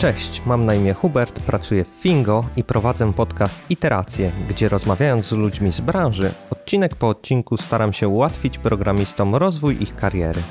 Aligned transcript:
Cześć, 0.00 0.42
mam 0.46 0.64
na 0.66 0.74
imię 0.74 0.94
Hubert, 0.94 1.42
pracuję 1.42 1.84
w 1.84 1.88
Fingo 1.88 2.48
i 2.56 2.64
prowadzę 2.64 3.12
podcast 3.12 3.58
Iteracje, 3.70 4.32
gdzie 4.48 4.68
rozmawiając 4.68 5.26
z 5.26 5.32
ludźmi 5.32 5.72
z 5.72 5.80
branży, 5.80 6.32
odcinek 6.50 6.96
po 6.96 7.08
odcinku 7.08 7.56
staram 7.56 7.92
się 7.92 8.08
ułatwić 8.08 8.58
programistom 8.58 9.34
rozwój 9.34 9.82
ich 9.82 9.96
kariery. 9.96 10.42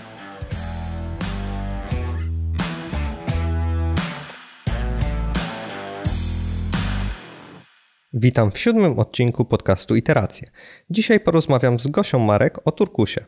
Witam 8.13 8.51
w 8.51 8.57
siódmym 8.57 8.99
odcinku 8.99 9.45
podcastu 9.45 9.95
Iteracje. 9.95 10.51
Dzisiaj 10.89 11.19
porozmawiam 11.19 11.79
z 11.79 11.87
Gosią 11.87 12.19
Marek 12.19 12.59
o 12.65 12.71
Turkusie. 12.71 13.25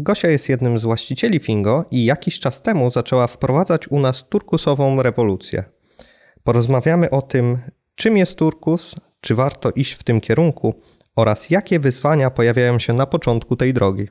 Gosia 0.00 0.28
jest 0.28 0.48
jednym 0.48 0.78
z 0.78 0.84
właścicieli 0.84 1.38
Fingo 1.38 1.84
i 1.90 2.04
jakiś 2.04 2.40
czas 2.40 2.62
temu 2.62 2.90
zaczęła 2.90 3.26
wprowadzać 3.26 3.88
u 3.88 4.00
nas 4.00 4.28
turkusową 4.28 5.02
rewolucję. 5.02 5.64
Porozmawiamy 6.44 7.10
o 7.10 7.22
tym, 7.22 7.58
czym 7.94 8.16
jest 8.16 8.38
turkus, 8.38 8.94
czy 9.20 9.34
warto 9.34 9.70
iść 9.70 9.92
w 9.92 10.02
tym 10.02 10.20
kierunku 10.20 10.74
oraz 11.16 11.50
jakie 11.50 11.80
wyzwania 11.80 12.30
pojawiają 12.30 12.78
się 12.78 12.92
na 12.92 13.06
początku 13.06 13.56
tej 13.56 13.74
drogi. 13.74 14.08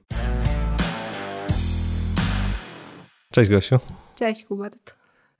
Cześć 3.32 3.50
Gosiu. 3.50 3.80
Cześć 4.16 4.46
Hubert. 4.46 4.96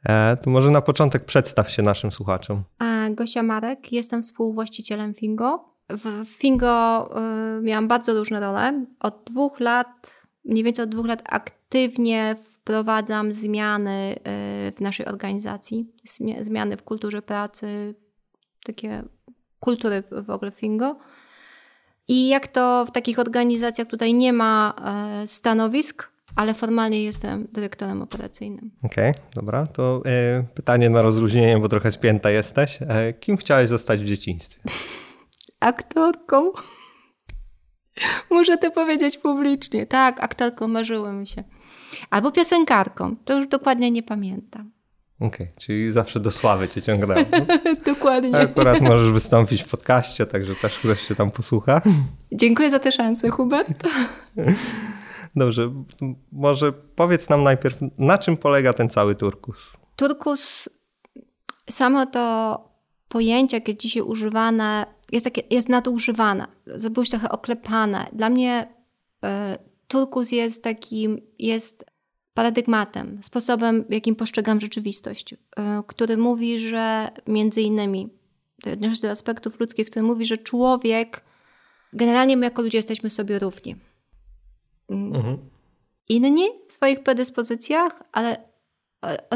E, 0.06 0.38
to 0.38 0.50
może 0.50 0.72
na 0.72 0.82
początek 0.82 1.26
przedstaw 1.26 1.72
się 1.72 1.82
naszym 1.82 2.12
słuchaczom. 2.12 2.64
A, 2.80 3.10
Gosia 3.10 3.44
Marek, 3.44 3.92
jestem 3.92 4.24
współwłaścicielem 4.24 5.14
Fingo. 5.14 5.78
W 5.90 6.26
Fingo 6.30 7.10
y, 7.60 7.62
miałam 7.62 7.88
bardzo 7.88 8.14
różne 8.14 8.40
role. 8.40 8.86
Od 9.00 9.24
dwóch 9.26 9.60
lat 9.60 10.17
mniej 10.48 10.64
więcej 10.64 10.84
od 10.84 10.90
dwóch 10.90 11.08
lat 11.08 11.22
aktywnie 11.26 12.36
wprowadzam 12.44 13.34
zmiany 13.34 14.16
y, 14.68 14.72
w 14.72 14.82
naszej 14.82 15.06
organizacji, 15.06 15.88
zmiany 16.42 16.78
w 16.78 16.84
kulturze 16.84 17.22
pracy, 17.22 17.94
takie 18.64 19.04
kultury 19.60 20.04
w 20.26 20.30
ogóle 20.30 20.52
Fingo. 20.52 20.98
I 22.08 22.28
jak 22.28 22.48
to 22.48 22.86
w 22.86 22.92
takich 22.92 23.20
organizacjach 23.20 23.88
tutaj 23.88 24.14
nie 24.14 24.34
ma 24.34 24.74
e, 25.24 25.28
stanowisk, 25.28 26.10
ale 26.36 26.54
formalnie 26.54 27.04
jestem 27.04 27.48
dyrektorem 27.52 28.02
operacyjnym. 28.02 28.72
Okej, 28.84 29.12
okay, 29.12 29.24
dobra. 29.36 29.68
To 29.68 30.02
y, 30.40 30.44
pytanie 30.54 30.90
na 30.90 31.02
rozluźnienie, 31.02 31.58
bo 31.60 31.68
trochę 31.68 31.92
spięta 31.92 32.32
jesteś. 32.32 32.80
E, 32.82 33.14
kim 33.14 33.38
chciałaś 33.38 33.68
zostać 33.68 34.00
w 34.00 34.06
dzieciństwie? 34.06 34.62
Aktorką. 35.60 36.52
Muszę 38.32 38.58
to 38.58 38.72
powiedzieć 38.72 39.18
publicznie. 39.18 39.86
Tak, 39.86 40.24
aktorką 40.24 40.68
marzyło 40.68 41.12
mi 41.12 41.28
się. 41.28 41.44
Albo 42.10 42.32
piosenkarką. 42.32 43.16
To 43.26 43.38
już 43.38 43.48
dokładnie 43.48 43.92
nie 43.92 44.04
pamiętam. 44.04 44.72
Okej, 45.20 45.28
okay, 45.28 45.48
czyli 45.58 45.92
zawsze 45.92 46.20
do 46.20 46.32
sławy 46.32 46.70
cię 46.70 46.82
ciągnęło. 46.82 47.22
dokładnie. 47.86 48.38
Akurat 48.38 48.82
możesz 48.82 49.12
wystąpić 49.12 49.64
w 49.64 49.70
podcaście, 49.70 50.26
także 50.26 50.56
też 50.56 50.80
ktoś 50.80 51.08
się 51.08 51.16
tam 51.16 51.32
posłucha. 51.32 51.82
Dziękuję 52.32 52.70
za 52.70 52.80
tę 52.80 52.92
szansę, 52.92 53.30
Hubert. 53.30 53.70
Dobrze, 55.36 55.72
może 56.32 56.72
powiedz 56.72 57.30
nam 57.30 57.44
najpierw, 57.44 57.80
na 57.98 58.18
czym 58.18 58.38
polega 58.38 58.74
ten 58.74 58.90
cały 58.90 59.16
turkus? 59.16 59.74
Turkus, 59.96 60.70
samo 61.70 62.06
to 62.06 62.77
pojęcie, 63.10 63.58
jakie 63.58 63.76
dzisiaj 63.76 64.04
używane, 64.04 64.86
jest, 65.12 65.24
takie, 65.24 65.42
jest 65.50 65.70
nadużywane. 65.70 66.48
Było 66.92 67.06
trochę 67.06 67.30
oklepane. 67.30 68.08
Dla 68.14 68.30
mnie 68.30 68.68
y, 69.26 69.28
turkus 69.88 70.32
jest 70.32 70.64
takim, 70.64 71.22
jest 71.40 71.86
paradygmatem, 72.34 73.20
sposobem, 73.24 73.86
jakim 73.90 74.16
postrzegam 74.16 74.60
rzeczywistość, 74.60 75.34
y, 75.34 75.38
który 75.88 76.18
mówi, 76.18 76.60
że 76.60 77.10
między 77.28 77.62
innymi, 77.62 78.10
odnoszę 78.74 79.02
do 79.02 79.10
aspektów 79.10 79.60
ludzkich, 79.60 79.90
który 79.90 80.04
mówi, 80.04 80.26
że 80.26 80.38
człowiek, 80.38 81.24
generalnie 81.94 82.38
my 82.38 82.46
jako 82.46 82.62
ludzie 82.62 82.78
jesteśmy 82.78 83.10
sobie 83.10 83.40
równi. 83.40 83.76
Mm. 84.90 85.16
Mhm. 85.16 85.38
Inni 86.10 86.50
w 86.68 86.74
swoich 86.74 87.04
predyspozycjach, 87.04 88.04
ale 88.12 88.38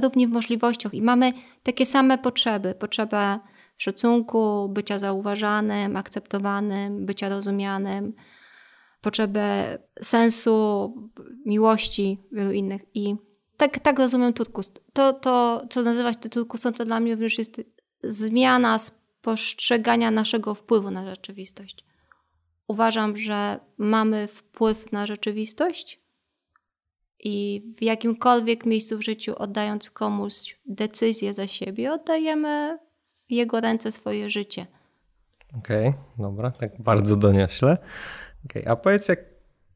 równi 0.02 0.28
w 0.28 0.32
możliwościach 0.32 0.94
i 0.94 1.02
mamy 1.02 1.34
takie 1.64 1.86
same 1.86 2.18
potrzeby. 2.18 2.76
Potrzebę 2.76 3.40
szacunku, 3.82 4.70
bycia 4.70 5.00
zauważanym, 5.00 5.98
akceptowanym, 5.98 7.06
bycia 7.06 7.30
rozumianym, 7.30 8.14
potrzebę 9.02 9.78
sensu, 10.02 10.94
miłości, 11.46 12.18
wielu 12.32 12.52
innych. 12.52 12.82
I 12.94 13.16
tak, 13.58 13.80
tak 13.80 14.00
rozumiem 14.00 14.34
turkus. 14.34 14.72
To, 14.94 15.14
to, 15.14 15.66
co 15.70 15.82
nazywać 15.82 16.18
to 16.18 16.30
turkusem, 16.30 16.74
to 16.74 16.86
dla 16.86 17.00
mnie 17.00 17.14
również 17.14 17.38
jest 17.38 17.62
zmiana 18.04 18.78
postrzegania 19.22 20.12
naszego 20.12 20.56
wpływu 20.56 20.92
na 20.92 21.10
rzeczywistość. 21.10 21.86
Uważam, 22.68 23.18
że 23.18 23.60
mamy 23.78 24.28
wpływ 24.28 24.92
na 24.92 25.08
rzeczywistość 25.08 26.02
i 27.20 27.64
w 27.78 27.82
jakimkolwiek 27.82 28.66
miejscu 28.66 28.98
w 28.98 29.02
życiu, 29.02 29.36
oddając 29.38 29.90
komuś 29.90 30.60
decyzję 30.66 31.34
za 31.34 31.48
siebie, 31.48 31.94
oddajemy 31.94 32.80
w 33.32 33.34
jego 33.34 33.62
ręce 33.62 33.92
swoje 33.92 34.30
życie. 34.30 34.66
Okej, 35.58 35.88
okay, 35.88 36.02
dobra, 36.18 36.52
tak 36.52 36.82
bardzo 36.82 37.16
doniośle. 37.16 37.78
Okay, 38.46 38.68
a 38.68 38.76
powiedz, 38.76 39.08
jak, 39.08 39.20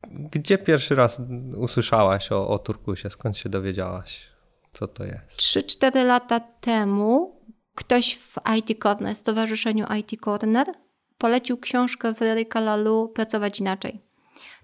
gdzie 0.07 0.57
pierwszy 0.57 0.95
raz 0.95 1.21
usłyszałaś 1.57 2.31
o, 2.31 2.47
o 2.47 2.59
Turkusie? 2.59 3.09
Skąd 3.09 3.37
się 3.37 3.49
dowiedziałaś? 3.49 4.29
Co 4.71 4.87
to 4.87 5.03
jest? 5.03 5.39
3-4 5.39 6.05
lata 6.05 6.39
temu 6.39 7.41
ktoś 7.75 8.17
w 8.17 8.35
IT 8.57 8.83
Corner, 8.83 9.15
Stowarzyszeniu 9.15 9.85
IT 9.99 10.21
Corner, 10.21 10.67
polecił 11.17 11.57
książkę 11.57 12.13
Frederica 12.13 12.59
Lalu 12.59 13.09
Pracować 13.09 13.59
inaczej. 13.59 14.01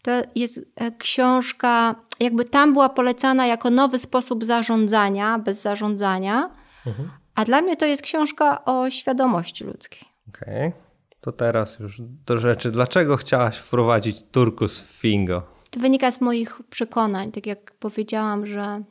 To 0.01 0.11
jest 0.35 0.59
e, 0.75 0.91
książka, 0.91 1.95
jakby 2.19 2.45
tam 2.45 2.73
była 2.73 2.89
polecana 2.89 3.47
jako 3.47 3.69
nowy 3.69 3.99
sposób 3.99 4.45
zarządzania, 4.45 5.39
bez 5.39 5.61
zarządzania, 5.61 6.49
mhm. 6.85 7.20
A 7.35 7.45
dla 7.45 7.61
mnie 7.61 7.77
to 7.77 7.85
jest 7.85 8.01
książka 8.01 8.65
o 8.65 8.89
świadomości 8.89 9.63
ludzkiej. 9.63 10.07
Okej. 10.29 10.67
Okay. 10.67 10.81
To 11.21 11.31
teraz 11.31 11.79
już 11.79 12.01
do 12.25 12.37
rzeczy. 12.37 12.71
Dlaczego 12.71 13.17
chciałaś 13.17 13.57
wprowadzić 13.57 14.23
turkus 14.31 14.81
w 14.81 14.85
Fingo? 14.85 15.43
To 15.69 15.79
wynika 15.79 16.11
z 16.11 16.21
moich 16.21 16.61
przekonań. 16.69 17.31
Tak 17.31 17.47
jak 17.47 17.71
powiedziałam, 17.71 18.45
że, 18.45 18.83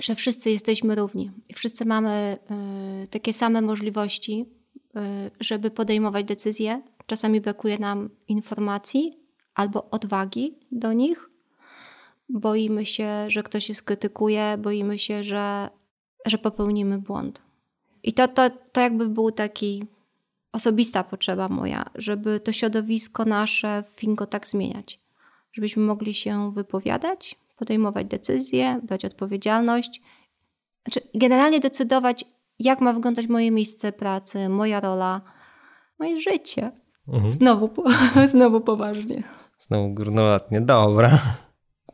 że 0.00 0.14
wszyscy 0.14 0.50
jesteśmy 0.50 0.94
równi 0.94 1.30
i 1.48 1.54
wszyscy 1.54 1.84
mamy 1.84 2.38
y, 3.04 3.06
takie 3.08 3.32
same 3.32 3.62
możliwości, 3.62 4.46
y, 4.96 5.30
żeby 5.40 5.70
podejmować 5.70 6.24
decyzje. 6.24 6.82
Czasami 7.06 7.40
brakuje 7.40 7.78
nam 7.78 8.10
informacji 8.28 9.18
albo 9.54 9.90
odwagi 9.90 10.58
do 10.72 10.92
nich. 10.92 11.30
Boimy 12.28 12.86
się, 12.86 13.30
że 13.30 13.42
ktoś 13.42 13.64
się 13.64 13.74
skrytykuje, 13.74 14.58
boimy 14.58 14.98
się, 14.98 15.24
że, 15.24 15.70
że 16.26 16.38
popełnimy 16.38 16.98
błąd. 16.98 17.42
I 18.02 18.12
to, 18.12 18.28
to, 18.28 18.50
to 18.72 18.80
jakby 18.80 19.08
był 19.08 19.30
taki 19.30 19.86
osobista 20.52 21.04
potrzeba 21.04 21.48
moja, 21.48 21.84
żeby 21.94 22.40
to 22.40 22.52
środowisko 22.52 23.24
nasze 23.24 23.82
w 23.82 23.88
Fingo 23.88 24.26
tak 24.26 24.46
zmieniać. 24.46 25.00
Żebyśmy 25.52 25.82
mogli 25.82 26.14
się 26.14 26.50
wypowiadać, 26.50 27.38
podejmować 27.56 28.06
decyzje, 28.06 28.80
brać 28.82 29.04
odpowiedzialność. 29.04 30.02
Znaczy, 30.84 31.08
generalnie 31.14 31.60
decydować, 31.60 32.24
jak 32.58 32.80
ma 32.80 32.92
wyglądać 32.92 33.26
moje 33.26 33.50
miejsce 33.50 33.92
pracy, 33.92 34.48
moja 34.48 34.80
rola, 34.80 35.20
moje 35.98 36.20
życie. 36.20 36.72
Mhm. 37.08 37.30
Znowu, 37.30 37.70
znowu 38.32 38.60
poważnie. 38.60 39.22
Znowu 39.58 39.94
górnolatnie. 39.94 40.60
Dobra. 40.60 41.18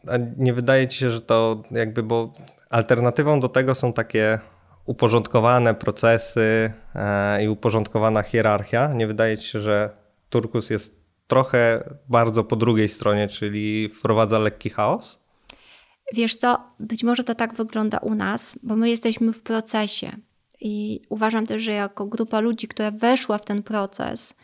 A 0.08 0.12
nie 0.36 0.54
wydaje 0.54 0.88
ci 0.88 0.98
się, 0.98 1.10
że 1.10 1.21
to 1.21 1.62
jakby, 1.71 2.03
bo 2.03 2.33
alternatywą 2.71 3.41
do 3.41 3.48
tego 3.48 3.74
są 3.74 3.92
takie 3.92 4.38
uporządkowane 4.88 5.74
procesy 5.74 6.72
e, 6.94 7.44
i 7.44 7.48
uporządkowana 7.48 8.22
hierarchia. 8.22 8.92
Nie 8.92 9.06
wydaje 9.06 9.38
ci 9.38 9.48
się, 9.48 9.60
że 9.60 9.90
Turkus 10.30 10.70
jest 10.70 10.94
trochę 11.26 11.84
bardzo 12.08 12.44
po 12.44 12.56
drugiej 12.56 12.88
stronie, 12.88 13.28
czyli 13.28 13.88
wprowadza 13.88 14.38
lekki 14.38 14.70
chaos? 14.70 15.20
Wiesz 16.12 16.34
co, 16.34 16.58
być 16.80 17.04
może 17.04 17.24
to 17.24 17.34
tak 17.34 17.54
wygląda 17.54 17.98
u 17.98 18.14
nas, 18.14 18.58
bo 18.62 18.76
my 18.76 18.90
jesteśmy 18.90 19.32
w 19.32 19.42
procesie 19.42 20.16
i 20.60 21.02
uważam 21.08 21.46
też, 21.46 21.62
że 21.62 21.72
jako 21.72 22.06
grupa 22.06 22.40
ludzi, 22.40 22.68
która 22.68 22.90
weszła 22.90 23.38
w 23.38 23.44
ten 23.44 23.62
proces, 23.62 24.34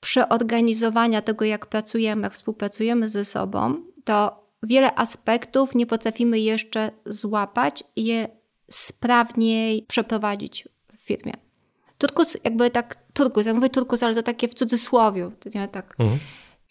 przeorganizowania 0.00 1.22
tego, 1.22 1.44
jak 1.44 1.66
pracujemy, 1.66 2.22
jak 2.22 2.32
współpracujemy 2.32 3.08
ze 3.08 3.24
sobą, 3.24 3.74
to 4.04 4.46
wiele 4.62 4.94
aspektów 4.94 5.74
nie 5.74 5.86
potrafimy 5.86 6.38
jeszcze 6.40 6.90
złapać 7.06 7.84
i 7.96 8.04
je 8.04 8.41
sprawniej 8.74 9.84
przeprowadzić 9.88 10.68
w 10.96 11.02
firmie. 11.02 11.32
Turkus, 11.98 12.36
jakby 12.44 12.70
tak, 12.70 12.96
turkus, 13.12 13.46
ja 13.46 13.54
mówię 13.54 13.68
turkus, 13.68 14.02
ale 14.02 14.14
to 14.14 14.22
takie 14.22 14.48
w 14.48 14.54
cudzysłowie, 14.54 15.30
nie 15.54 15.68
tak. 15.68 15.94
Mhm. 15.98 16.18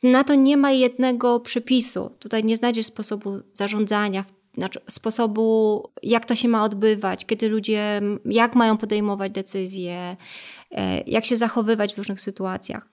Na 0.04 0.24
to 0.24 0.36
nie 0.36 0.58
ma 0.58 0.72
jednego 0.72 1.40
przepisu. 1.40 2.12
Tutaj 2.20 2.44
nie 2.44 2.58
znajdziesz 2.58 2.86
sposobu 2.86 3.40
zarządzania, 3.54 4.24
znaczy 4.58 4.80
sposobu, 4.90 5.84
jak 6.04 6.26
to 6.26 6.36
się 6.36 6.48
ma 6.48 6.64
odbywać, 6.64 7.26
kiedy 7.26 7.50
ludzie, 7.50 8.02
jak 8.26 8.56
mają 8.56 8.78
podejmować 8.78 9.32
decyzje, 9.32 10.18
e, 10.72 11.02
jak 11.02 11.26
się 11.26 11.38
zachowywać 11.38 11.94
w 11.94 11.98
różnych 11.98 12.22
sytuacjach. 12.22 12.90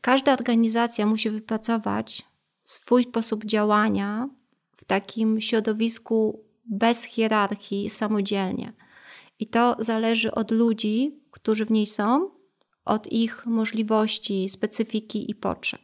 Każda 0.00 0.32
organizacja 0.32 1.06
musi 1.06 1.30
wypracować 1.30 2.24
swój 2.64 3.02
sposób 3.04 3.44
działania 3.44 4.28
w 4.76 4.84
takim 4.84 5.40
środowisku 5.40 6.45
bez 6.66 7.04
hierarchii, 7.04 7.90
samodzielnie. 7.90 8.72
I 9.38 9.46
to 9.46 9.76
zależy 9.78 10.34
od 10.34 10.50
ludzi, 10.50 11.20
którzy 11.30 11.64
w 11.64 11.70
niej 11.70 11.86
są, 11.86 12.30
od 12.84 13.12
ich 13.12 13.46
możliwości, 13.46 14.48
specyfiki 14.48 15.30
i 15.30 15.34
potrzeb. 15.34 15.80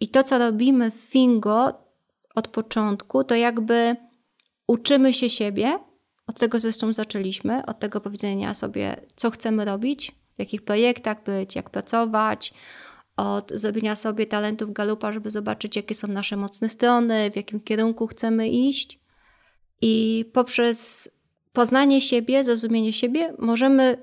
I 0.00 0.08
to, 0.08 0.24
co 0.24 0.38
robimy 0.38 0.90
w 0.90 0.94
Fingo 0.94 1.72
od 2.34 2.48
początku, 2.48 3.24
to 3.24 3.34
jakby 3.34 3.96
uczymy 4.66 5.14
się 5.14 5.30
siebie. 5.30 5.78
Od 6.26 6.38
tego 6.38 6.58
zresztą 6.58 6.92
zaczęliśmy, 6.92 7.66
od 7.66 7.78
tego 7.78 8.00
powiedzenia 8.00 8.54
sobie, 8.54 8.96
co 9.16 9.30
chcemy 9.30 9.64
robić, 9.64 10.12
w 10.36 10.38
jakich 10.38 10.62
projektach 10.62 11.22
być, 11.22 11.56
jak 11.56 11.70
pracować, 11.70 12.54
od 13.16 13.52
zrobienia 13.54 13.96
sobie 13.96 14.26
talentów 14.26 14.72
galupa, 14.72 15.12
żeby 15.12 15.30
zobaczyć, 15.30 15.76
jakie 15.76 15.94
są 15.94 16.08
nasze 16.08 16.36
mocne 16.36 16.68
strony, 16.68 17.30
w 17.30 17.36
jakim 17.36 17.60
kierunku 17.60 18.06
chcemy 18.06 18.48
iść. 18.48 18.99
I 19.82 20.24
poprzez 20.32 21.08
poznanie 21.52 22.00
siebie, 22.00 22.44
zrozumienie 22.44 22.92
siebie, 22.92 23.34
możemy 23.38 23.96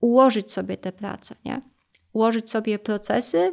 ułożyć 0.00 0.52
sobie 0.52 0.76
te 0.76 0.92
prace, 0.92 1.34
nie? 1.44 1.60
Ułożyć 2.12 2.50
sobie 2.50 2.78
procesy, 2.78 3.52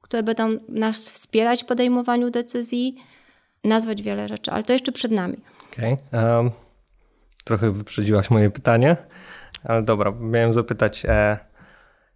które 0.00 0.22
będą 0.22 0.48
nas 0.68 1.10
wspierać 1.10 1.62
w 1.62 1.66
podejmowaniu 1.66 2.30
decyzji, 2.30 2.96
nazwać 3.64 4.02
wiele 4.02 4.28
rzeczy, 4.28 4.50
ale 4.50 4.62
to 4.62 4.72
jeszcze 4.72 4.92
przed 4.92 5.12
nami. 5.12 5.36
Okej. 5.72 5.96
Okay. 6.08 6.36
Um, 6.36 6.50
trochę 7.44 7.70
wyprzedziłaś 7.70 8.30
moje 8.30 8.50
pytanie, 8.50 8.96
ale 9.64 9.82
dobra, 9.82 10.12
miałem 10.20 10.52
zapytać, 10.52 11.04
e, 11.04 11.38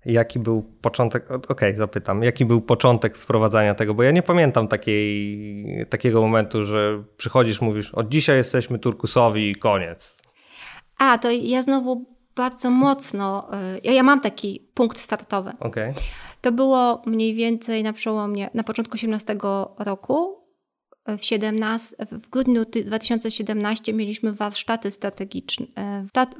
jaki 0.04 0.38
był 0.38 0.62
początek, 0.62 1.31
okej, 1.31 1.44
okay, 1.49 1.76
zapytam, 1.76 2.22
jaki 2.22 2.44
był 2.44 2.60
początek 2.60 3.16
wprowadzania 3.16 3.75
tego, 3.75 3.94
bo 3.94 4.02
ja 4.02 4.10
nie 4.10 4.22
pamiętam 4.22 4.69
takiej, 4.69 5.87
takiego 5.90 6.20
momentu, 6.20 6.64
że 6.64 7.02
przychodzisz, 7.16 7.60
mówisz, 7.60 7.94
od 7.94 8.08
dzisiaj 8.08 8.37
jesteśmy 8.37 8.78
turkusowi 8.78 9.50
i 9.50 9.54
koniec. 9.54 10.22
A, 10.99 11.19
to 11.19 11.31
ja 11.31 11.62
znowu 11.62 12.06
bardzo 12.37 12.70
mocno, 12.70 13.49
y, 13.76 13.81
ja, 13.84 13.93
ja 13.93 14.02
mam 14.02 14.20
taki 14.20 14.69
punkt 14.75 14.99
startowy. 14.99 15.52
Okay. 15.60 15.94
To 16.40 16.52
było 16.52 17.02
mniej 17.06 17.34
więcej 17.34 17.82
na 17.82 17.93
przełomie, 17.93 18.50
na 18.55 18.62
początku 18.62 18.94
18 18.94 19.37
roku. 19.78 20.41
W, 21.06 21.25
17, 21.25 21.96
w 22.10 22.28
grudniu 22.31 22.64
2017 22.64 23.93
mieliśmy 23.93 24.32
warsztaty 24.32 24.90
strategiczne. 24.90 25.66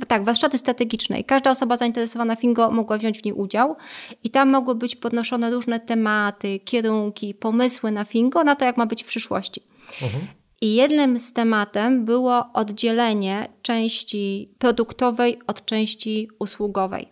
Tak, 0.09 0.25
warsztaty 0.25 0.59
strategiczne 0.59 1.20
i 1.20 1.25
każda 1.25 1.50
osoba 1.50 1.76
zainteresowana 1.76 2.37
Fingo 2.37 2.70
mogła 2.70 2.99
wziąć 2.99 3.20
w 3.20 3.25
niej 3.25 3.35
udział 3.35 3.76
i 4.25 4.31
tam 4.31 4.50
mogły 4.50 4.75
być 4.75 4.97
podnoszone 4.97 5.50
różne 5.50 5.81
tematy, 5.81 6.59
kierunki, 6.59 7.35
pomysły 7.35 7.91
na 7.91 8.05
Fingo, 8.05 8.44
na 8.44 8.56
to 8.56 8.64
jak 8.64 8.76
ma 8.76 8.87
być 8.87 9.03
w 9.03 9.06
przyszłości. 9.06 9.62
Mhm. 10.03 10.26
I 10.61 10.75
jednym 10.75 11.20
z 11.20 11.32
tematem 11.32 12.05
było 12.05 12.53
oddzielenie 12.53 13.49
części 13.62 14.55
produktowej 14.58 15.38
od 15.47 15.65
części 15.65 16.29
usługowej. 16.38 17.08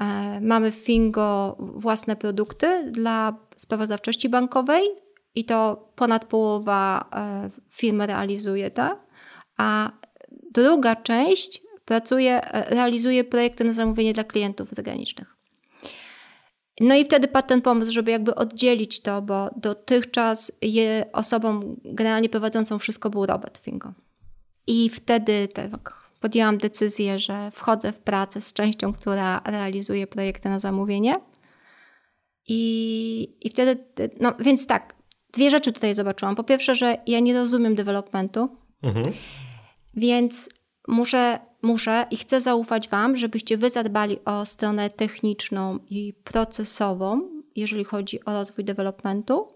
E, 0.00 0.40
mamy 0.40 0.72
w 0.72 0.74
Fingo 0.74 1.56
własne 1.58 2.16
produkty 2.16 2.90
dla 2.90 3.36
sprawozdawczości 3.56 4.28
bankowej 4.28 5.05
i 5.36 5.44
to 5.44 5.88
ponad 5.96 6.24
połowa 6.24 7.08
e, 7.16 7.50
firm 7.70 8.02
realizuje 8.02 8.70
to, 8.70 8.98
a 9.56 9.92
druga 10.52 10.96
część 10.96 11.62
pracuje, 11.84 12.44
e, 12.44 12.74
realizuje 12.74 13.24
projekty 13.24 13.64
na 13.64 13.72
zamówienie 13.72 14.12
dla 14.12 14.24
klientów 14.24 14.68
zagranicznych. 14.72 15.36
No 16.80 16.94
i 16.94 17.04
wtedy 17.04 17.28
padł 17.28 17.48
ten 17.48 17.62
pomysł, 17.62 17.92
żeby 17.92 18.10
jakby 18.10 18.34
oddzielić 18.34 19.00
to, 19.00 19.22
bo 19.22 19.50
dotychczas 19.56 20.52
je, 20.62 21.06
osobą 21.12 21.76
generalnie 21.84 22.28
prowadzącą 22.28 22.78
wszystko 22.78 23.10
był 23.10 23.26
Robert 23.26 23.58
Fingo. 23.58 23.92
I 24.66 24.90
wtedy 24.90 25.48
tak 25.48 26.10
podjęłam 26.20 26.58
decyzję, 26.58 27.18
że 27.18 27.50
wchodzę 27.50 27.92
w 27.92 28.00
pracę 28.00 28.40
z 28.40 28.52
częścią, 28.52 28.92
która 28.92 29.42
realizuje 29.44 30.06
projekty 30.06 30.48
na 30.48 30.58
zamówienie. 30.58 31.14
I, 32.48 33.36
i 33.42 33.50
wtedy, 33.50 33.84
no 34.20 34.32
więc 34.38 34.66
tak, 34.66 34.94
dwie 35.36 35.50
rzeczy 35.50 35.72
tutaj 35.72 35.94
zobaczyłam. 35.94 36.34
Po 36.34 36.44
pierwsze, 36.44 36.74
że 36.74 36.96
ja 37.06 37.20
nie 37.20 37.34
rozumiem 37.34 37.74
developmentu, 37.74 38.48
mhm. 38.82 39.14
więc 39.94 40.48
muszę, 40.88 41.38
muszę 41.62 42.06
i 42.10 42.16
chcę 42.16 42.40
zaufać 42.40 42.88
Wam, 42.88 43.16
żebyście 43.16 43.56
Wy 43.56 43.70
zadbali 43.70 44.24
o 44.24 44.46
stronę 44.46 44.90
techniczną 44.90 45.78
i 45.90 46.14
procesową, 46.24 47.28
jeżeli 47.56 47.84
chodzi 47.84 48.24
o 48.24 48.32
rozwój 48.32 48.64
developmentu, 48.64 49.48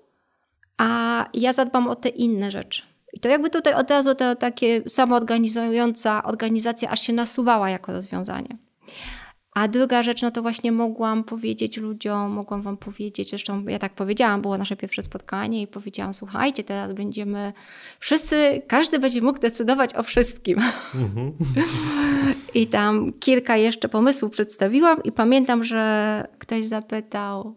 a 0.78 1.26
ja 1.34 1.52
zadbam 1.52 1.88
o 1.88 1.94
te 1.94 2.08
inne 2.08 2.50
rzeczy. 2.50 2.82
I 3.12 3.20
to 3.20 3.28
jakby 3.28 3.50
tutaj 3.50 3.74
od 3.74 3.90
razu 3.90 4.14
to 4.14 4.34
takie 4.34 4.82
samoorganizująca 4.88 6.22
organizacja 6.22 6.90
aż 6.90 7.00
się 7.00 7.12
nasuwała 7.12 7.70
jako 7.70 7.92
rozwiązanie. 7.92 8.58
A 9.52 9.68
druga 9.68 10.02
rzecz, 10.02 10.22
no 10.22 10.30
to 10.30 10.42
właśnie 10.42 10.72
mogłam 10.72 11.24
powiedzieć 11.24 11.76
ludziom, 11.76 12.30
mogłam 12.30 12.62
Wam 12.62 12.76
powiedzieć, 12.76 13.30
zresztą 13.30 13.64
ja 13.68 13.78
tak 13.78 13.94
powiedziałam, 13.94 14.42
było 14.42 14.58
nasze 14.58 14.76
pierwsze 14.76 15.02
spotkanie 15.02 15.62
i 15.62 15.66
powiedziałam, 15.66 16.14
słuchajcie, 16.14 16.64
teraz 16.64 16.92
będziemy, 16.92 17.52
wszyscy, 17.98 18.62
każdy 18.68 18.98
będzie 18.98 19.22
mógł 19.22 19.38
decydować 19.38 19.94
o 19.94 20.02
wszystkim. 20.02 20.58
Mhm. 20.94 21.32
I 22.54 22.66
tam 22.66 23.12
kilka 23.12 23.56
jeszcze 23.56 23.88
pomysłów 23.88 24.30
przedstawiłam 24.30 25.02
i 25.02 25.12
pamiętam, 25.12 25.64
że 25.64 26.28
ktoś 26.38 26.66
zapytał, 26.66 27.54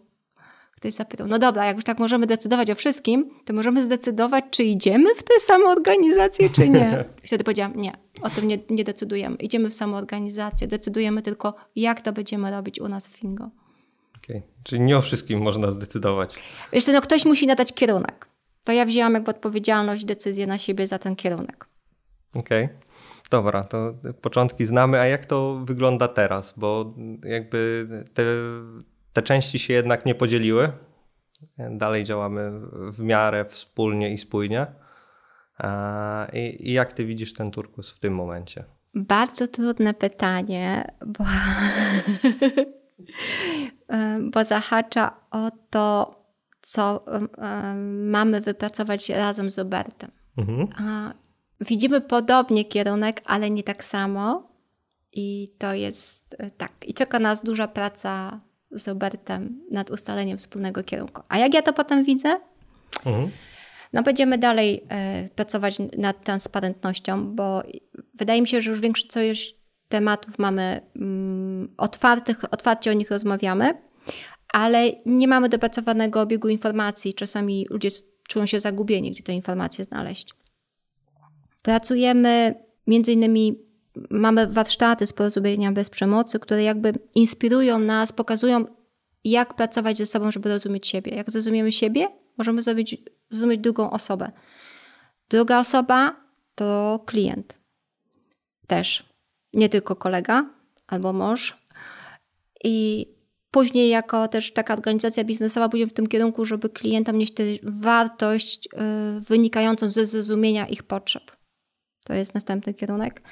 ktoś 0.84 0.94
zapytał, 0.94 1.26
no 1.26 1.38
dobra, 1.38 1.64
jak 1.64 1.76
już 1.76 1.84
tak 1.84 1.98
możemy 1.98 2.26
decydować 2.26 2.70
o 2.70 2.74
wszystkim, 2.74 3.30
to 3.44 3.52
możemy 3.52 3.84
zdecydować, 3.84 4.44
czy 4.50 4.64
idziemy 4.64 5.14
w 5.14 5.22
tę 5.22 5.40
samoorganizację, 5.40 6.50
czy 6.50 6.68
nie. 6.68 7.04
I 7.24 7.26
wtedy 7.26 7.44
powiedziałam, 7.44 7.76
nie, 7.76 7.92
o 8.22 8.30
tym 8.30 8.48
nie, 8.48 8.58
nie 8.70 8.84
decydujemy. 8.84 9.36
Idziemy 9.36 9.70
w 9.70 9.74
samoorganizację, 9.74 10.66
decydujemy 10.66 11.22
tylko, 11.22 11.54
jak 11.76 12.00
to 12.00 12.12
będziemy 12.12 12.50
robić 12.50 12.80
u 12.80 12.88
nas 12.88 13.08
w 13.08 13.10
Fingo. 13.10 13.50
Okay. 14.24 14.42
Czyli 14.62 14.80
nie 14.80 14.98
o 14.98 15.02
wszystkim 15.02 15.42
można 15.42 15.70
zdecydować. 15.70 16.36
Wiesz 16.72 16.86
no 16.86 17.00
ktoś 17.00 17.24
musi 17.24 17.46
nadać 17.46 17.72
kierunek. 17.72 18.28
To 18.64 18.72
ja 18.72 18.84
wzięłam 18.84 19.14
jakby 19.14 19.30
odpowiedzialność, 19.30 20.04
decyzję 20.04 20.46
na 20.46 20.58
siebie 20.58 20.86
za 20.86 20.98
ten 20.98 21.16
kierunek. 21.16 21.68
Okej. 22.34 22.64
Okay. 22.64 22.78
Dobra, 23.30 23.64
to 23.64 23.94
początki 24.20 24.64
znamy, 24.64 25.00
a 25.00 25.06
jak 25.06 25.26
to 25.26 25.62
wygląda 25.64 26.08
teraz? 26.08 26.54
Bo 26.56 26.94
jakby 27.24 27.88
te 28.14 28.24
te 29.14 29.22
części 29.22 29.58
się 29.58 29.74
jednak 29.74 30.06
nie 30.06 30.14
podzieliły. 30.14 30.72
Dalej 31.70 32.04
działamy 32.04 32.50
w 32.92 33.00
miarę 33.00 33.44
wspólnie 33.44 34.12
i 34.12 34.18
spójnie. 34.18 34.66
I, 36.32 36.72
jak 36.72 36.92
ty 36.92 37.04
widzisz 37.04 37.32
ten 37.32 37.50
turkus 37.50 37.90
w 37.90 37.98
tym 37.98 38.14
momencie? 38.14 38.64
Bardzo 38.94 39.48
trudne 39.48 39.94
pytanie, 39.94 40.94
bo, 41.06 41.24
bo 44.32 44.44
zahacza 44.44 45.16
o 45.30 45.50
to, 45.70 46.16
co 46.60 47.04
mamy 48.06 48.40
wypracować 48.40 49.08
razem 49.08 49.50
z 49.50 49.58
Robertem. 49.58 50.10
Mhm. 50.36 50.68
Widzimy 51.60 52.00
podobnie 52.00 52.64
kierunek, 52.64 53.22
ale 53.24 53.50
nie 53.50 53.62
tak 53.62 53.84
samo. 53.84 54.54
I 55.12 55.48
to 55.58 55.74
jest 55.74 56.36
e, 56.38 56.50
tak. 56.50 56.72
I 56.86 56.94
czeka 56.94 57.18
nas 57.18 57.44
duża 57.44 57.68
praca 57.68 58.40
z 58.74 58.88
Robertem 58.88 59.60
nad 59.70 59.90
ustaleniem 59.90 60.38
wspólnego 60.38 60.82
kierunku. 60.84 61.22
A 61.28 61.38
jak 61.38 61.54
ja 61.54 61.62
to 61.62 61.72
potem 61.72 62.04
widzę? 62.04 62.40
Mhm. 63.06 63.30
No 63.92 64.02
będziemy 64.02 64.38
dalej 64.38 64.84
e, 64.88 65.28
pracować 65.28 65.78
nad 65.98 66.24
transparentnością, 66.24 67.34
bo 67.34 67.62
wydaje 68.14 68.40
mi 68.40 68.48
się, 68.48 68.60
że 68.60 68.70
już 68.70 68.80
większość 68.80 69.56
tematów 69.88 70.38
mamy 70.38 70.80
mm, 70.96 71.74
otwartych, 71.76 72.44
otwarcie 72.50 72.90
o 72.90 72.94
nich 72.94 73.10
rozmawiamy, 73.10 73.74
ale 74.52 74.90
nie 75.06 75.28
mamy 75.28 75.48
dopracowanego 75.48 76.20
obiegu 76.20 76.48
informacji. 76.48 77.14
Czasami 77.14 77.66
ludzie 77.70 77.88
czują 78.28 78.46
się 78.46 78.60
zagubieni, 78.60 79.12
gdzie 79.12 79.22
te 79.22 79.32
informacje 79.32 79.84
znaleźć. 79.84 80.34
Pracujemy 81.62 82.54
między 82.86 83.12
innymi 83.12 83.63
mamy 84.10 84.46
warsztaty 84.46 85.06
z 85.06 85.12
porozumienia 85.12 85.72
bez 85.72 85.90
przemocy, 85.90 86.38
które 86.38 86.62
jakby 86.62 86.92
inspirują 87.14 87.78
nas, 87.78 88.12
pokazują, 88.12 88.64
jak 89.24 89.54
pracować 89.54 89.96
ze 89.96 90.06
sobą, 90.06 90.30
żeby 90.30 90.48
rozumieć 90.48 90.86
siebie. 90.86 91.14
Jak 91.14 91.30
zrozumiemy 91.30 91.72
siebie, 91.72 92.08
możemy 92.38 92.62
zrobić, 92.62 92.96
zrozumieć 93.30 93.60
drugą 93.60 93.90
osobę. 93.90 94.32
Druga 95.28 95.60
osoba 95.60 96.16
to 96.54 97.00
klient. 97.06 97.58
Też. 98.66 99.14
Nie 99.52 99.68
tylko 99.68 99.96
kolega 99.96 100.50
albo 100.86 101.12
mąż. 101.12 101.56
I 102.64 103.06
później 103.50 103.88
jako 103.88 104.28
też 104.28 104.52
taka 104.52 104.74
organizacja 104.74 105.24
biznesowa 105.24 105.68
pójdziemy 105.68 105.90
w 105.90 105.94
tym 105.94 106.06
kierunku, 106.06 106.44
żeby 106.44 106.68
klientom 106.68 107.18
nieść 107.18 107.34
tę 107.34 107.42
wartość 107.62 108.66
y, 108.66 109.20
wynikającą 109.20 109.90
ze 109.90 110.06
zrozumienia 110.06 110.66
ich 110.66 110.82
potrzeb. 110.82 111.32
To 112.04 112.14
jest 112.14 112.34
następny 112.34 112.74
kierunek. 112.74 113.22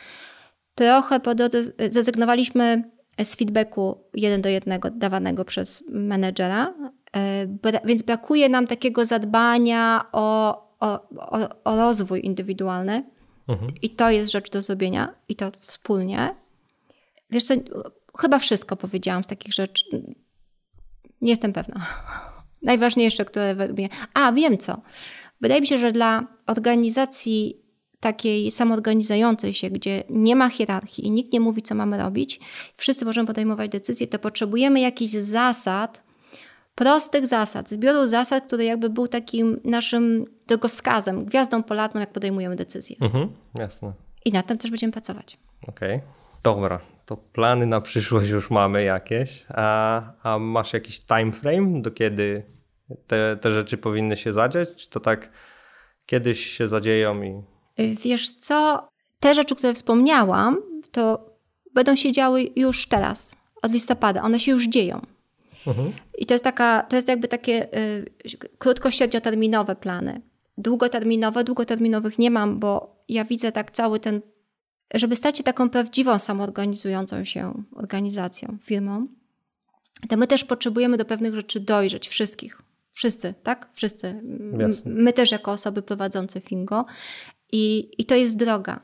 Trochę 0.75 1.21
po 1.21 1.35
drodze 1.35 1.63
zrezygnowaliśmy 1.91 2.91
z 3.23 3.35
feedbacku 3.35 4.05
jeden 4.15 4.43
do 4.43 4.49
jednego 4.49 4.91
dawanego 4.91 5.45
przez 5.45 5.85
menedżera, 5.89 6.75
y, 7.67 7.81
więc 7.85 8.03
brakuje 8.03 8.49
nam 8.49 8.67
takiego 8.67 9.05
zadbania 9.05 10.05
o, 10.13 10.57
o, 10.81 11.09
o, 11.17 11.49
o 11.65 11.77
rozwój 11.77 12.21
indywidualny. 12.25 13.05
Mhm. 13.49 13.71
I 13.83 13.91
to 13.91 14.11
jest 14.11 14.33
rzecz 14.33 14.51
do 14.51 14.63
zrobienia 14.63 15.15
i 15.29 15.37
to 15.37 15.51
wspólnie. 15.59 16.35
Wiesz 17.31 17.45
co, 17.45 17.55
chyba 18.19 18.39
wszystko 18.39 18.77
powiedziałam 18.77 19.25
z 19.25 19.27
takich 19.27 19.55
rzeczy. 19.55 19.85
Nie 21.21 21.31
jestem 21.31 21.53
pewna. 21.53 21.81
Najważniejsze, 22.63 23.25
które 23.25 23.55
według 23.55 23.79
mnie. 23.79 23.89
A, 24.15 24.33
wiem 24.33 24.59
co. 24.59 24.83
Wydaje 25.41 25.61
mi 25.61 25.67
się, 25.67 25.79
że 25.79 25.93
dla 25.93 26.27
organizacji 26.47 27.62
takiej 28.03 28.51
samoorganizującej 28.51 29.53
się, 29.53 29.71
gdzie 29.71 30.05
nie 30.11 30.37
ma 30.37 30.49
hierarchii 30.49 31.07
i 31.07 31.11
nikt 31.11 31.33
nie 31.33 31.41
mówi, 31.41 31.63
co 31.63 31.75
mamy 31.75 31.99
robić, 31.99 32.41
wszyscy 32.77 33.05
możemy 33.05 33.27
podejmować 33.27 33.71
decyzje, 33.71 34.07
to 34.07 34.19
potrzebujemy 34.19 34.81
jakichś 34.81 35.13
zasad, 35.13 36.03
prostych 36.75 37.27
zasad, 37.27 37.71
zbioru 37.71 38.07
zasad, 38.07 38.45
który 38.45 38.65
jakby 38.65 38.91
był 38.91 39.09
takim 39.09 39.61
naszym 39.65 40.25
drogowskazem, 40.47 41.25
gwiazdą 41.25 41.63
polarną, 41.63 42.01
jak 42.01 42.13
podejmujemy 42.13 42.57
decyzje. 42.57 42.97
Mhm, 43.01 43.29
jasne. 43.55 43.93
I 44.25 44.33
nad 44.33 44.47
tym 44.47 44.59
też 44.59 44.71
będziemy 44.71 44.93
pracować. 44.93 45.39
Okej, 45.69 45.97
okay. 45.97 46.09
dobra. 46.43 46.81
To 47.07 47.17
plany 47.17 47.67
na 47.67 47.81
przyszłość 47.81 48.31
już 48.31 48.51
mamy 48.51 48.83
jakieś, 48.83 49.45
a, 49.49 50.03
a 50.23 50.39
masz 50.39 50.73
jakiś 50.73 51.01
time 51.01 51.33
frame, 51.33 51.83
do 51.83 51.91
kiedy 51.91 52.43
te, 53.07 53.37
te 53.37 53.53
rzeczy 53.53 53.79
powinny 53.79 54.17
się 54.17 54.33
zadziać? 54.33 54.69
Czy 54.75 54.91
to 54.91 55.01
tak 55.01 55.31
kiedyś 56.07 56.47
się 56.47 56.69
zadzieją 56.69 57.23
i... 57.23 57.52
Wiesz 57.79 58.31
co, 58.31 58.89
te 59.21 59.35
rzeczy, 59.35 59.57
które 59.57 59.75
wspomniałam, 59.75 60.57
to 60.93 61.31
będą 61.75 61.97
się 61.97 62.13
działy 62.13 62.51
już 62.57 62.87
teraz, 62.87 63.37
od 63.63 63.73
listopada. 63.73 64.23
One 64.23 64.41
się 64.41 64.53
już 64.53 64.69
dzieją. 64.69 65.07
Mhm. 65.67 65.93
I 66.19 66.27
to 66.27 66.35
jest, 66.35 66.45
taka, 66.45 66.83
to 66.83 66.97
jest 66.97 67.09
jakby 67.09 67.29
takie 67.29 67.79
y, 67.79 68.13
krótko-średnioterminowe 68.59 69.77
plany. 69.77 70.21
Długoterminowe, 70.59 71.45
długoterminowych 71.45 72.19
nie 72.19 72.31
mam, 72.31 72.59
bo 72.59 72.97
ja 73.09 73.25
widzę 73.25 73.53
tak 73.53 73.71
cały 73.71 74.01
ten, 74.01 74.21
żeby 74.95 75.17
stać 75.17 75.39
się 75.39 75.45
taką 75.45 75.71
prawdziwą, 75.71 76.19
samoorganizującą 76.19 77.25
się 77.25 77.63
organizacją, 77.77 78.57
firmą, 78.63 79.07
to 80.09 80.17
my 80.17 80.27
też 80.27 80.45
potrzebujemy 80.45 80.97
do 80.97 81.05
pewnych 81.05 81.35
rzeczy 81.35 81.61
dojrzeć, 81.61 82.09
wszystkich. 82.09 82.63
Wszyscy, 82.93 83.35
tak? 83.43 83.69
Wszyscy. 83.73 84.23
Jasne. 84.59 84.93
My 84.95 85.13
też 85.13 85.31
jako 85.31 85.53
osoby 85.53 85.83
prowadzące 85.83 86.41
Fingo. 86.41 86.85
I, 87.53 87.91
I 87.99 88.05
to 88.05 88.15
jest 88.15 88.37
droga. 88.37 88.81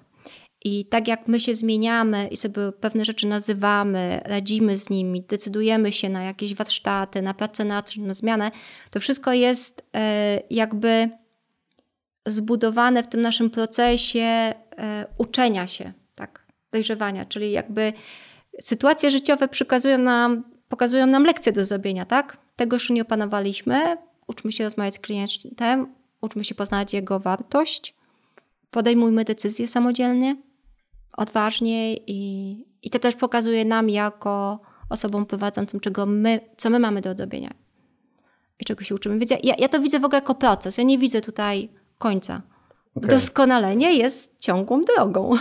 I 0.64 0.84
tak 0.84 1.08
jak 1.08 1.28
my 1.28 1.40
się 1.40 1.54
zmieniamy 1.54 2.28
i 2.28 2.36
sobie 2.36 2.72
pewne 2.72 3.04
rzeczy 3.04 3.26
nazywamy, 3.26 4.20
radzimy 4.24 4.78
z 4.78 4.90
nimi, 4.90 5.22
decydujemy 5.22 5.92
się 5.92 6.08
na 6.08 6.22
jakieś 6.24 6.54
warsztaty, 6.54 7.22
na 7.22 7.34
pracę 7.34 7.64
nad 7.64 7.96
na 7.96 8.14
zmianę, 8.14 8.50
to 8.90 9.00
wszystko 9.00 9.32
jest 9.32 9.82
e, 9.94 10.40
jakby 10.50 11.10
zbudowane 12.26 13.02
w 13.02 13.06
tym 13.06 13.20
naszym 13.20 13.50
procesie 13.50 14.20
e, 14.20 14.54
uczenia 15.18 15.66
się, 15.66 15.92
tak, 16.14 16.46
dojrzewania, 16.72 17.24
czyli 17.24 17.50
jakby 17.50 17.92
sytuacje 18.60 19.10
życiowe 19.10 19.48
przekazują 19.48 19.98
nam, 19.98 20.44
pokazują 20.68 21.06
nam 21.06 21.24
lekcje 21.24 21.52
do 21.52 21.64
zrobienia, 21.64 22.04
tak? 22.04 22.38
Tego 22.56 22.76
jeszcze 22.76 22.94
nie 22.94 23.02
opanowaliśmy, 23.02 23.96
uczmy 24.26 24.52
się 24.52 24.64
rozmawiać 24.64 24.94
z 24.94 24.98
klientem, 24.98 25.94
uczmy 26.20 26.44
się 26.44 26.54
poznać 26.54 26.92
jego 26.92 27.20
wartość, 27.20 27.97
podejmujmy 28.70 29.24
decyzje 29.24 29.68
samodzielnie, 29.68 30.36
odważnie 31.16 31.94
i, 31.94 32.52
i 32.82 32.90
to 32.90 32.98
też 32.98 33.14
pokazuje 33.14 33.64
nam 33.64 33.90
jako 33.90 34.60
osobom 34.88 35.26
prowadzącym, 35.26 35.80
czego 35.80 36.06
my, 36.06 36.40
co 36.56 36.70
my 36.70 36.78
mamy 36.78 37.00
do 37.00 37.10
odrobienia 37.10 37.54
i 38.60 38.64
czego 38.64 38.84
się 38.84 38.94
uczymy. 38.94 39.18
Więc 39.18 39.30
ja, 39.30 39.54
ja 39.58 39.68
to 39.68 39.80
widzę 39.80 40.00
w 40.00 40.04
ogóle 40.04 40.18
jako 40.18 40.34
proces. 40.34 40.78
Ja 40.78 40.84
nie 40.84 40.98
widzę 40.98 41.20
tutaj 41.20 41.68
końca. 41.98 42.42
Okay. 42.94 43.10
Doskonalenie 43.10 43.94
jest 43.96 44.40
ciągłą 44.40 44.80
drogą. 44.80 45.34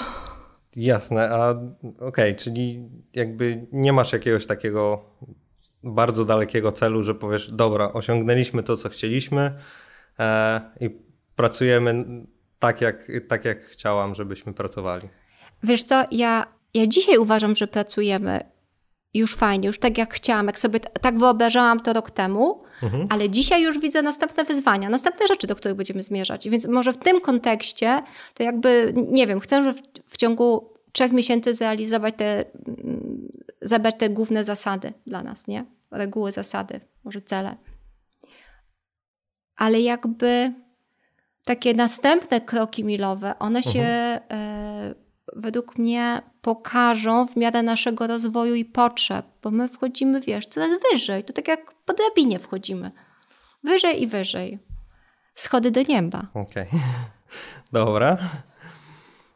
Jasne, 0.75 1.29
a 1.29 1.49
okej, 1.49 2.05
okay, 2.07 2.35
czyli 2.35 2.89
jakby 3.13 3.67
nie 3.71 3.93
masz 3.93 4.13
jakiegoś 4.13 4.45
takiego 4.45 5.03
bardzo 5.83 6.25
dalekiego 6.25 6.71
celu, 6.71 7.03
że 7.03 7.15
powiesz, 7.15 7.51
dobra, 7.51 7.93
osiągnęliśmy 7.93 8.63
to, 8.63 8.77
co 8.77 8.89
chcieliśmy 8.89 9.57
e, 10.19 10.61
i 10.79 10.89
pracujemy 11.35 12.05
tak 12.59 12.81
jak, 12.81 13.11
tak, 13.27 13.45
jak 13.45 13.61
chciałam, 13.61 14.15
żebyśmy 14.15 14.53
pracowali. 14.53 15.09
Wiesz 15.63 15.83
co, 15.83 16.03
ja, 16.11 16.47
ja 16.73 16.87
dzisiaj 16.87 17.17
uważam, 17.17 17.55
że 17.55 17.67
pracujemy 17.67 18.43
już 19.13 19.35
fajnie, 19.35 19.67
już 19.67 19.79
tak 19.79 19.97
jak 19.97 20.13
chciałam, 20.13 20.47
jak 20.47 20.59
sobie 20.59 20.79
tak 20.79 21.17
wyobrażałam 21.19 21.79
to 21.79 21.93
rok 21.93 22.11
temu, 22.11 22.63
mhm. 22.83 23.07
ale 23.09 23.29
dzisiaj 23.29 23.63
już 23.63 23.79
widzę 23.79 24.01
następne 24.01 24.43
wyzwania, 24.43 24.89
następne 24.89 25.27
rzeczy, 25.27 25.47
do 25.47 25.55
których 25.55 25.77
będziemy 25.77 26.03
zmierzać. 26.03 26.49
Więc 26.49 26.67
może 26.67 26.93
w 26.93 26.97
tym 26.97 27.21
kontekście 27.21 28.01
to 28.33 28.43
jakby, 28.43 28.93
nie 29.11 29.27
wiem, 29.27 29.39
chcę, 29.39 29.63
że 29.63 29.73
w, 29.73 29.81
w 30.05 30.17
ciągu 30.17 30.73
trzech 30.91 31.11
miesięcy 31.11 31.53
zrealizować 31.53 32.15
te, 32.17 32.45
mm, 32.67 33.31
zabrać 33.61 33.95
te 33.97 34.09
główne 34.09 34.43
zasady 34.43 34.93
dla 35.07 35.23
nas, 35.23 35.47
nie? 35.47 35.65
Reguły, 35.91 36.31
zasady, 36.31 36.79
może 37.03 37.21
cele. 37.21 37.55
Ale 39.55 39.81
jakby 39.81 40.53
takie 41.47 41.73
następne 41.73 42.41
kroki 42.41 42.83
milowe, 42.83 43.39
one 43.39 43.63
się 43.63 43.79
mhm. 43.79 44.21
e, 44.31 44.95
według 45.35 45.77
mnie 45.77 46.21
pokażą 46.41 47.27
w 47.27 47.35
miarę 47.35 47.63
naszego 47.63 48.07
rozwoju 48.07 48.55
i 48.55 48.65
potrzeb, 48.65 49.25
bo 49.43 49.51
my 49.51 49.67
wchodzimy, 49.67 50.21
wiesz, 50.21 50.47
coraz 50.47 50.69
wyżej. 50.91 51.23
To 51.23 51.33
tak 51.33 51.47
jak 51.47 51.73
po 51.85 51.93
drabinie 51.93 52.39
wchodzimy. 52.39 52.91
Wyżej 53.63 54.03
i 54.03 54.07
wyżej. 54.07 54.59
Schody 55.35 55.71
do 55.71 55.81
nieba. 55.89 56.27
Okej. 56.33 56.67
Okay. 56.67 56.79
Dobra. 57.81 58.17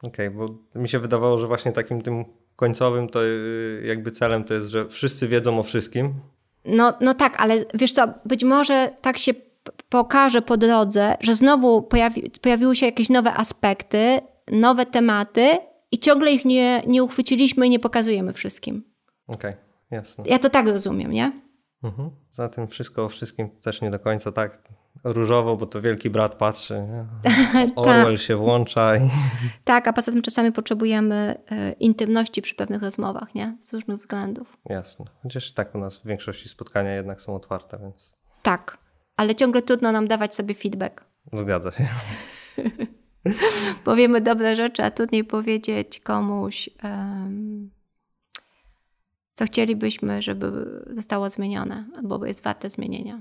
Okej, 0.03 0.27
okay, 0.27 0.47
bo 0.73 0.79
mi 0.79 0.89
się 0.89 0.99
wydawało, 0.99 1.37
że 1.37 1.47
właśnie 1.47 1.71
takim 1.71 2.01
tym 2.01 2.25
końcowym 2.55 3.09
to 3.09 3.25
y, 3.25 3.83
jakby 3.85 4.11
celem 4.11 4.43
to 4.43 4.53
jest, 4.53 4.69
że 4.69 4.87
wszyscy 4.87 5.27
wiedzą 5.27 5.59
o 5.59 5.63
wszystkim. 5.63 6.13
No, 6.65 6.93
no 7.01 7.13
tak, 7.13 7.41
ale 7.41 7.65
wiesz 7.73 7.93
co, 7.93 8.13
być 8.25 8.43
może 8.43 8.91
tak 9.01 9.17
się 9.17 9.33
pokaże 9.91 10.41
po 10.41 10.57
drodze, 10.57 11.15
że 11.19 11.33
znowu 11.35 11.81
pojawi, 11.81 12.31
pojawiły 12.41 12.75
się 12.75 12.85
jakieś 12.85 13.09
nowe 13.09 13.33
aspekty, 13.33 14.21
nowe 14.51 14.85
tematy, 14.85 15.57
i 15.91 15.99
ciągle 15.99 16.31
ich 16.31 16.45
nie, 16.45 16.83
nie 16.87 17.03
uchwyciliśmy 17.03 17.67
i 17.67 17.69
nie 17.69 17.79
pokazujemy 17.79 18.33
wszystkim. 18.33 18.83
Okej, 19.27 19.51
okay, 19.51 19.61
jasne. 19.91 20.23
Ja 20.27 20.39
to 20.39 20.49
tak 20.49 20.67
rozumiem, 20.67 21.11
nie? 21.11 21.31
Mhm. 21.83 22.09
Za 22.31 22.49
tym 22.49 22.67
wszystko 22.67 23.05
o 23.05 23.09
wszystkim 23.09 23.49
też 23.49 23.81
nie 23.81 23.89
do 23.89 23.99
końca 23.99 24.31
tak 24.31 24.61
różowo, 25.03 25.57
bo 25.57 25.65
to 25.65 25.81
wielki 25.81 26.09
brat 26.09 26.35
patrzy. 26.35 26.87
Orwell 27.75 28.17
się 28.17 28.35
włącza. 28.35 28.97
I... 28.97 28.99
Tak, 29.63 29.87
a 29.87 29.93
poza 29.93 30.11
tym 30.11 30.21
czasami 30.21 30.51
potrzebujemy 30.51 31.37
y, 31.51 31.71
intymności 31.71 32.41
przy 32.41 32.55
pewnych 32.55 32.81
rozmowach, 32.81 33.35
nie? 33.35 33.57
Z 33.63 33.73
różnych 33.73 33.97
względów. 33.97 34.57
Jasne. 34.65 35.05
Chociaż 35.23 35.53
tak 35.53 35.75
u 35.75 35.77
nas 35.77 35.97
w 35.97 36.05
większości 36.05 36.49
spotkania 36.49 36.95
jednak 36.95 37.21
są 37.21 37.35
otwarte, 37.35 37.79
więc... 37.81 38.17
Tak, 38.41 38.77
ale 39.17 39.35
ciągle 39.35 39.61
trudno 39.61 39.91
nam 39.91 40.07
dawać 40.07 40.35
sobie 40.35 40.55
feedback. 40.55 41.05
Zgadza 41.33 41.71
się. 41.71 41.87
powiemy 43.83 44.21
dobre 44.21 44.55
rzeczy, 44.55 44.83
a 44.83 44.91
trudniej 44.91 45.23
powiedzieć 45.23 45.99
komuś, 45.99 46.69
um, 46.83 47.69
co 49.33 49.45
chcielibyśmy, 49.45 50.21
żeby 50.21 50.51
zostało 50.89 51.29
zmienione, 51.29 51.85
albo 51.97 52.25
jest 52.25 52.43
warte 52.43 52.69
zmienienia. 52.69 53.19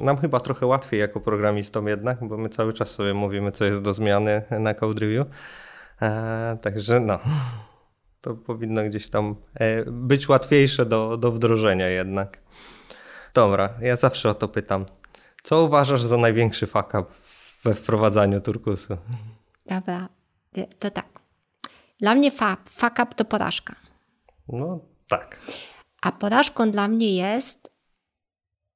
Nam 0.00 0.16
chyba 0.16 0.40
trochę 0.40 0.66
łatwiej 0.66 1.00
jako 1.00 1.20
programistom 1.20 1.88
jednak, 1.88 2.28
bo 2.28 2.36
my 2.36 2.48
cały 2.48 2.72
czas 2.72 2.90
sobie 2.90 3.14
mówimy, 3.14 3.52
co 3.52 3.64
jest 3.64 3.82
do 3.82 3.92
zmiany 3.92 4.42
na 4.60 4.74
Code 4.74 5.00
Review. 5.00 5.26
E, 6.02 6.58
także 6.62 7.00
no, 7.00 7.18
to 8.20 8.34
powinno 8.34 8.84
gdzieś 8.84 9.10
tam 9.10 9.36
e, 9.54 9.84
być 9.90 10.28
łatwiejsze 10.28 10.86
do, 10.86 11.16
do 11.16 11.32
wdrożenia 11.32 11.88
jednak. 11.88 12.42
Dobra, 13.34 13.74
ja 13.80 13.96
zawsze 13.96 14.30
o 14.30 14.34
to 14.34 14.48
pytam. 14.48 14.84
Co 15.48 15.64
uważasz 15.64 16.02
za 16.02 16.16
największy 16.16 16.66
fuck 16.66 16.88
up 16.88 17.04
we 17.64 17.74
wprowadzaniu 17.74 18.40
turkusu. 18.40 18.96
Dobra, 19.66 20.08
to 20.78 20.90
tak. 20.90 21.20
Dla 22.00 22.14
mnie 22.14 22.30
fuck, 22.30 22.98
up 23.02 23.14
to 23.16 23.24
porażka. 23.24 23.76
No 24.48 24.80
tak. 25.08 25.40
A 26.02 26.12
porażką 26.12 26.70
dla 26.70 26.88
mnie 26.88 27.16
jest 27.16 27.72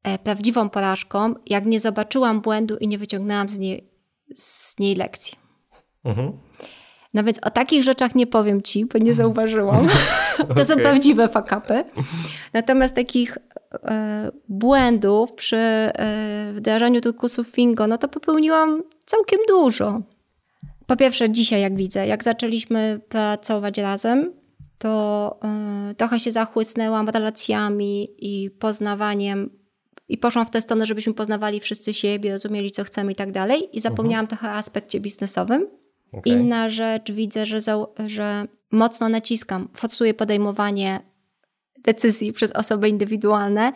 e, 0.02 0.18
prawdziwą 0.18 0.70
porażką, 0.70 1.34
jak 1.46 1.66
nie 1.66 1.80
zobaczyłam 1.80 2.40
błędu 2.40 2.76
i 2.76 2.88
nie 2.88 2.98
wyciągnęłam 2.98 3.48
z 3.48 3.58
niej, 3.58 3.90
z 4.34 4.78
niej 4.78 4.94
lekcji. 4.94 5.38
Mhm. 6.04 6.38
No 7.14 7.24
więc 7.24 7.38
o 7.42 7.50
takich 7.50 7.82
rzeczach 7.82 8.14
nie 8.14 8.26
powiem 8.26 8.62
ci, 8.62 8.86
bo 8.86 8.98
nie 8.98 9.14
zauważyłam. 9.14 9.86
to 10.38 10.44
okay. 10.48 10.64
są 10.64 10.76
prawdziwe 10.76 11.28
fakapy. 11.28 11.84
Natomiast 12.52 12.94
takich 12.94 13.38
e, 13.84 14.30
błędów 14.48 15.32
przy 15.32 15.56
e, 15.56 16.52
wdrażaniu 16.54 17.00
turkusów 17.00 17.48
Fingo, 17.48 17.86
no 17.86 17.98
to 17.98 18.08
popełniłam 18.08 18.82
całkiem 19.06 19.38
dużo. 19.48 20.02
Po 20.86 20.96
pierwsze, 20.96 21.30
dzisiaj 21.30 21.60
jak 21.60 21.76
widzę, 21.76 22.06
jak 22.06 22.24
zaczęliśmy 22.24 23.00
pracować 23.08 23.78
razem, 23.78 24.32
to 24.78 25.40
y, 25.90 25.94
trochę 25.94 26.20
się 26.20 26.32
zachłysnęłam 26.32 27.08
relacjami 27.08 28.08
i 28.18 28.50
poznawaniem 28.50 29.50
i 30.08 30.18
poszłam 30.18 30.46
w 30.46 30.50
tę 30.50 30.60
stronę, 30.60 30.86
żebyśmy 30.86 31.14
poznawali 31.14 31.60
wszyscy 31.60 31.94
siebie, 31.94 32.32
rozumieli, 32.32 32.70
co 32.70 32.84
chcemy 32.84 33.12
i 33.12 33.14
tak 33.14 33.32
dalej. 33.32 33.76
I 33.76 33.80
zapomniałam 33.80 34.24
mhm. 34.24 34.28
trochę 34.28 34.54
o 34.54 34.58
aspekcie 34.58 35.00
biznesowym. 35.00 35.66
Okay. 36.12 36.32
Inna 36.32 36.68
rzecz, 36.68 37.12
widzę, 37.12 37.46
że, 37.46 37.60
za, 37.60 37.86
że 38.06 38.46
mocno 38.70 39.08
naciskam, 39.08 39.68
forsuję 39.74 40.14
podejmowanie 40.14 41.00
decyzji 41.78 42.32
przez 42.32 42.52
osoby 42.52 42.88
indywidualne 42.88 43.72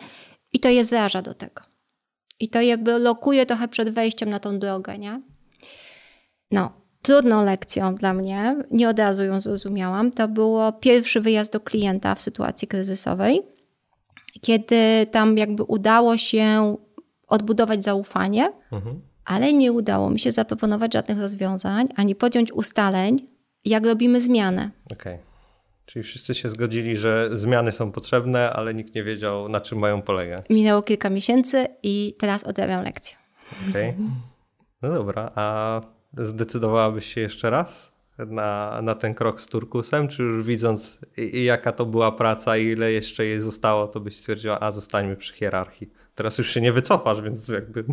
i 0.53 0.59
to 0.59 0.69
je 0.69 0.83
zraża 0.83 1.21
do 1.21 1.33
tego. 1.33 1.61
I 2.39 2.49
to 2.49 2.61
je 2.61 2.77
blokuje 2.77 3.45
trochę 3.45 3.67
przed 3.67 3.89
wejściem 3.89 4.29
na 4.29 4.39
tą 4.39 4.59
drogę, 4.59 4.97
nie? 4.97 5.21
No, 6.51 6.71
trudną 7.01 7.45
lekcją 7.45 7.95
dla 7.95 8.13
mnie, 8.13 8.55
nie 8.71 8.89
od 8.89 8.99
razu 8.99 9.23
ją 9.23 9.41
zrozumiałam, 9.41 10.11
to 10.11 10.27
było 10.27 10.71
pierwszy 10.71 11.21
wyjazd 11.21 11.53
do 11.53 11.59
klienta 11.59 12.15
w 12.15 12.21
sytuacji 12.21 12.67
kryzysowej, 12.67 13.41
kiedy 14.41 15.07
tam 15.11 15.37
jakby 15.37 15.63
udało 15.63 16.17
się 16.17 16.77
odbudować 17.27 17.83
zaufanie, 17.83 18.51
mhm. 18.71 19.01
Ale 19.27 19.53
nie 19.53 19.71
udało 19.71 20.09
mi 20.09 20.19
się 20.19 20.31
zaproponować 20.31 20.93
żadnych 20.93 21.19
rozwiązań, 21.19 21.87
ani 21.95 22.15
podjąć 22.15 22.51
ustaleń, 22.51 23.27
jak 23.65 23.85
robimy 23.85 24.21
zmianę. 24.21 24.71
Okej. 24.91 25.13
Okay. 25.13 25.25
Czyli 25.85 26.03
wszyscy 26.03 26.35
się 26.35 26.49
zgodzili, 26.49 26.95
że 26.95 27.29
zmiany 27.33 27.71
są 27.71 27.91
potrzebne, 27.91 28.49
ale 28.49 28.73
nikt 28.73 28.95
nie 28.95 29.03
wiedział, 29.03 29.49
na 29.49 29.61
czym 29.61 29.79
mają 29.79 30.01
polegać. 30.01 30.45
Minęło 30.49 30.81
kilka 30.81 31.09
miesięcy 31.09 31.67
i 31.83 32.15
teraz 32.19 32.43
odrabiam 32.43 32.83
lekcję. 32.83 33.17
Okej. 33.69 33.89
Okay. 33.89 34.05
No 34.81 34.93
dobra, 34.93 35.31
a 35.35 35.81
zdecydowałabyś 36.17 37.13
się 37.13 37.21
jeszcze 37.21 37.49
raz 37.49 37.93
na, 38.17 38.79
na 38.81 38.95
ten 38.95 39.13
krok 39.13 39.41
z 39.41 39.47
Turkusem, 39.47 40.07
czy 40.07 40.23
już 40.23 40.45
widząc 40.45 40.99
jaka 41.33 41.71
to 41.71 41.85
była 41.85 42.11
praca 42.11 42.57
i 42.57 42.65
ile 42.65 42.91
jeszcze 42.91 43.25
jej 43.25 43.41
zostało, 43.41 43.87
to 43.87 43.99
byś 43.99 44.17
stwierdziła, 44.17 44.59
a 44.59 44.71
zostańmy 44.71 45.15
przy 45.15 45.33
hierarchii. 45.33 45.89
Teraz 46.17 46.37
już 46.37 46.53
się 46.53 46.61
nie 46.61 46.71
wycofasz, 46.71 47.21
więc 47.21 47.47
jakby... 47.47 47.85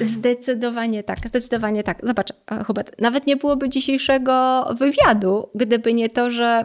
Zdecydowanie 0.00 1.02
tak, 1.02 1.18
zdecydowanie 1.28 1.82
tak. 1.82 1.98
Zobacz, 2.02 2.32
e, 2.50 2.64
Hubert, 2.64 3.00
nawet 3.00 3.26
nie 3.26 3.36
byłoby 3.36 3.68
dzisiejszego 3.68 4.64
wywiadu, 4.78 5.50
gdyby 5.54 5.94
nie 5.94 6.08
to, 6.08 6.30
że 6.30 6.64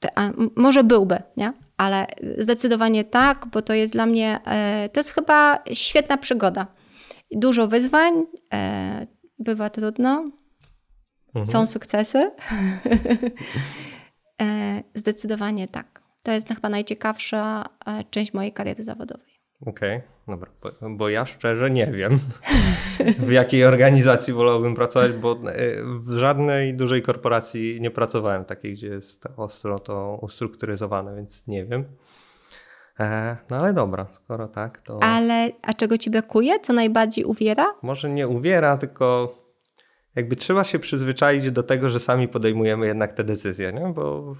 te, 0.00 0.08
może 0.56 0.84
byłby, 0.84 1.18
nie? 1.36 1.52
Ale 1.76 2.06
zdecydowanie 2.38 3.04
tak, 3.04 3.46
bo 3.52 3.62
to 3.62 3.74
jest 3.74 3.92
dla 3.92 4.06
mnie, 4.06 4.38
e, 4.46 4.88
to 4.88 5.00
jest 5.00 5.10
chyba 5.10 5.58
świetna 5.72 6.16
przygoda. 6.16 6.66
Dużo 7.30 7.68
wyzwań, 7.68 8.14
e, 8.54 9.06
bywa 9.38 9.70
trudno, 9.70 10.30
mhm. 11.26 11.46
są 11.46 11.66
sukcesy. 11.66 12.30
E, 14.42 14.82
zdecydowanie 14.94 15.68
tak. 15.68 16.02
To 16.22 16.32
jest 16.32 16.48
chyba 16.48 16.68
najciekawsza 16.68 17.64
część 18.10 18.34
mojej 18.34 18.52
kariery 18.52 18.84
zawodowej. 18.84 19.40
Okej, 19.66 19.96
okay, 19.96 20.15
dobra, 20.28 20.50
bo, 20.62 20.90
bo, 20.90 21.08
ja 21.08 21.26
szczerze 21.26 21.70
nie 21.70 21.86
wiem, 21.86 22.18
w 23.18 23.30
jakiej 23.30 23.64
organizacji 23.64 24.32
wolałbym 24.32 24.74
pracować, 24.74 25.12
bo 25.12 25.32
e, 25.32 25.36
w 25.84 26.12
żadnej 26.18 26.74
dużej 26.74 27.02
korporacji 27.02 27.78
nie 27.80 27.90
pracowałem 27.90 28.44
takiej, 28.44 28.74
gdzie 28.74 28.88
jest 28.88 29.28
ostro 29.36 29.78
to 29.78 30.18
ustrukturyzowane, 30.22 31.16
więc 31.16 31.46
nie 31.46 31.64
wiem. 31.64 31.84
No 33.50 33.56
ale 33.56 33.72
dobra, 33.72 34.06
skoro 34.12 34.48
tak, 34.48 34.82
to. 34.82 35.02
Ale 35.02 35.50
a 35.62 35.74
czego 35.74 35.98
ci 35.98 36.10
brakuje? 36.10 36.60
Co 36.60 36.72
najbardziej 36.72 37.24
uwiera? 37.24 37.66
Może 37.82 38.10
nie 38.10 38.28
uwiera, 38.28 38.76
tylko 38.76 39.34
jakby 40.14 40.36
trzeba 40.36 40.64
się 40.64 40.78
przyzwyczaić 40.78 41.50
do 41.50 41.62
tego, 41.62 41.90
że 41.90 42.00
sami 42.00 42.28
podejmujemy 42.28 42.86
jednak 42.86 43.12
te 43.12 43.24
decyzje, 43.24 43.72
nie? 43.72 43.92
bo 43.94 44.34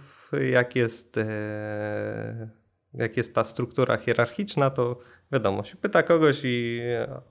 jak 0.50 0.76
jest, 0.76 1.18
e, 1.18 2.48
jak 2.94 3.16
jest 3.16 3.34
ta 3.34 3.44
struktura 3.44 3.96
hierarchiczna, 3.96 4.70
to 4.70 4.98
wiadomo, 5.32 5.64
się 5.64 5.76
pyta 5.76 6.02
kogoś 6.02 6.40
i 6.44 6.80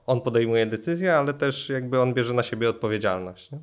on 0.06 0.20
podejmuje 0.20 0.66
decyzję, 0.66 1.16
ale 1.16 1.34
też 1.34 1.68
jakby 1.68 2.00
on 2.00 2.14
bierze 2.14 2.34
na 2.34 2.42
siebie 2.42 2.68
odpowiedzialność. 2.68 3.50
Nie? 3.50 3.58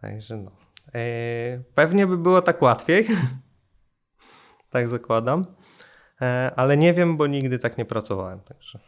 Także 0.00 0.36
no. 0.36 0.50
E, 0.94 1.62
pewnie 1.74 2.06
by 2.06 2.18
było 2.18 2.42
tak 2.42 2.62
łatwiej, 2.62 3.06
tak 4.70 4.88
zakładam. 4.88 5.46
E, 6.22 6.52
ale 6.56 6.76
nie 6.76 6.94
wiem, 6.94 7.16
bo 7.16 7.26
nigdy 7.26 7.58
tak 7.58 7.78
nie 7.78 7.84
pracowałem. 7.84 8.40
Także 8.40 8.78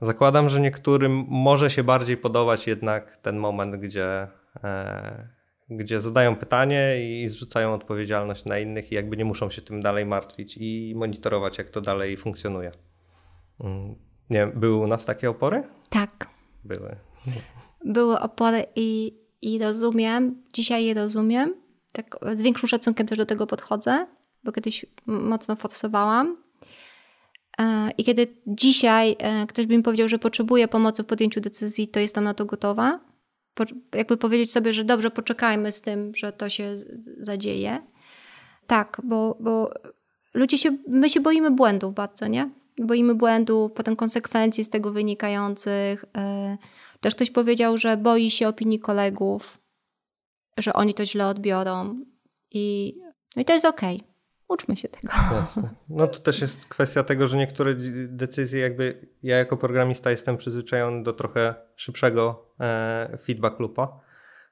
zakładam, 0.00 0.48
że 0.48 0.60
niektórym 0.60 1.24
może 1.28 1.70
się 1.70 1.84
bardziej 1.84 2.16
podobać 2.16 2.66
jednak 2.66 3.16
ten 3.16 3.36
moment, 3.36 3.76
gdzie, 3.76 4.28
e, 4.64 5.28
gdzie 5.70 6.00
zadają 6.00 6.36
pytanie 6.36 6.96
i 7.10 7.28
zrzucają 7.28 7.74
odpowiedzialność 7.74 8.44
na 8.44 8.58
innych 8.58 8.92
i 8.92 8.94
jakby 8.94 9.16
nie 9.16 9.24
muszą 9.24 9.50
się 9.50 9.62
tym 9.62 9.80
dalej 9.80 10.06
martwić 10.06 10.56
i 10.60 10.94
monitorować, 10.96 11.58
jak 11.58 11.70
to 11.70 11.80
dalej 11.80 12.16
funkcjonuje. 12.16 12.72
Mm, 13.60 13.94
nie 14.30 14.38
wiem, 14.38 14.52
były 14.54 14.76
u 14.76 14.86
nas 14.86 15.04
takie 15.04 15.30
opory? 15.30 15.62
Tak. 15.90 16.28
Były. 16.64 16.96
Były 17.84 18.20
opory 18.20 18.64
i, 18.76 19.18
i 19.42 19.58
rozumiem, 19.58 20.42
dzisiaj 20.52 20.84
je 20.84 20.94
rozumiem. 20.94 21.54
Tak 21.92 22.16
z 22.34 22.42
większym 22.42 22.68
szacunkiem 22.68 23.06
też 23.06 23.18
do 23.18 23.26
tego 23.26 23.46
podchodzę, 23.46 24.06
bo 24.44 24.52
kiedyś 24.52 24.86
mocno 25.06 25.56
forsowałam 25.56 26.36
E, 27.58 27.90
I 27.98 28.04
kiedy 28.04 28.26
dzisiaj 28.46 29.16
e, 29.18 29.46
ktoś 29.46 29.66
by 29.66 29.76
mi 29.76 29.82
powiedział, 29.82 30.08
że 30.08 30.18
potrzebuje 30.18 30.68
pomocy 30.68 31.02
w 31.02 31.06
podjęciu 31.06 31.40
decyzji, 31.40 31.88
to 31.88 32.00
jestem 32.00 32.24
na 32.24 32.34
to 32.34 32.44
gotowa. 32.44 33.00
jakby 33.94 34.16
powiedzieć 34.16 34.52
sobie, 34.52 34.72
że 34.72 34.84
dobrze, 34.84 35.10
poczekajmy 35.10 35.72
z 35.72 35.80
tym, 35.80 36.14
że 36.14 36.32
to 36.32 36.48
się 36.48 36.76
zadzieje. 37.20 37.82
Tak, 38.66 39.00
bo, 39.04 39.36
bo 39.40 39.70
ludzie 40.34 40.58
się, 40.58 40.76
my 40.88 41.08
się 41.10 41.20
boimy 41.20 41.50
błędów 41.50 41.94
bardzo, 41.94 42.26
nie? 42.26 42.50
Boimy 42.80 43.14
błędów, 43.14 43.72
potem 43.72 43.96
konsekwencji 43.96 44.64
z 44.64 44.70
tego 44.70 44.92
wynikających. 44.92 46.04
E, 46.16 46.56
też 47.00 47.14
ktoś 47.14 47.30
powiedział, 47.30 47.76
że 47.76 47.96
boi 47.96 48.30
się 48.30 48.48
opinii 48.48 48.80
kolegów, 48.80 49.58
że 50.58 50.72
oni 50.72 50.94
to 50.94 51.06
źle 51.06 51.26
odbiorą. 51.26 52.00
I, 52.50 52.94
no 53.36 53.42
i 53.42 53.44
to 53.44 53.52
jest 53.52 53.64
okej. 53.64 53.96
Okay. 53.96 54.08
Uczmy 54.48 54.76
się 54.76 54.88
tego. 54.88 55.12
Jasne. 55.32 55.70
No 55.88 56.06
to 56.06 56.20
też 56.20 56.40
jest 56.40 56.66
kwestia 56.66 57.04
tego, 57.04 57.26
że 57.26 57.36
niektóre 57.36 57.74
decyzje 58.08 58.60
jakby 58.60 59.08
ja 59.22 59.36
jako 59.36 59.56
programista 59.56 60.10
jestem 60.10 60.36
przyzwyczajony 60.36 61.02
do 61.02 61.12
trochę 61.12 61.54
szybszego 61.76 62.52
e, 62.60 63.18
feedback 63.22 63.60
loopa, 63.60 64.00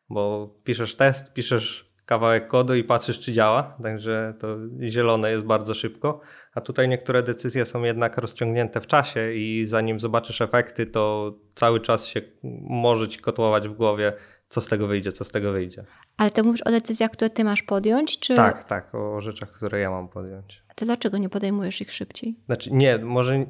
bo 0.09 0.55
piszesz 0.65 0.97
test, 0.97 1.33
piszesz 1.33 1.86
kawałek 2.07 2.47
kodu 2.47 2.75
i 2.75 2.85
patrzysz 2.85 3.21
czy 3.21 3.33
działa, 3.33 3.77
także 3.83 4.35
to 4.39 4.57
zielone 4.83 5.31
jest 5.31 5.45
bardzo 5.45 5.75
szybko, 5.75 6.21
a 6.55 6.61
tutaj 6.61 6.89
niektóre 6.89 7.23
decyzje 7.23 7.65
są 7.65 7.83
jednak 7.83 8.19
rozciągnięte 8.19 8.81
w 8.81 8.87
czasie 8.87 9.33
i 9.33 9.67
zanim 9.67 10.01
zobaczysz 10.01 10.41
efekty, 10.41 10.87
to 10.87 11.35
cały 11.55 11.81
czas 11.81 12.07
się 12.07 12.21
może 12.63 13.09
ci 13.09 13.19
kotłować 13.19 13.69
w 13.69 13.73
głowie, 13.73 14.13
co 14.49 14.61
z 14.61 14.67
tego 14.67 14.87
wyjdzie, 14.87 15.13
co 15.13 15.25
z 15.25 15.31
tego 15.31 15.53
wyjdzie. 15.53 15.85
Ale 16.17 16.31
to 16.31 16.45
mówisz 16.45 16.63
o 16.63 16.71
decyzjach, 16.71 17.11
które 17.11 17.31
ty 17.31 17.45
masz 17.45 17.63
podjąć, 17.63 18.19
czy... 18.19 18.35
Tak, 18.35 18.65
tak, 18.65 18.95
o 18.95 19.21
rzeczach, 19.21 19.53
które 19.53 19.81
ja 19.81 19.91
mam 19.91 20.09
podjąć. 20.09 20.63
A 20.69 20.75
ty 20.75 20.85
dlaczego 20.85 21.19
nie 21.19 21.29
podejmujesz 21.29 21.81
ich 21.81 21.93
szybciej? 21.93 22.37
Znaczy 22.47 22.73
nie, 22.73 22.99
może 22.99 23.45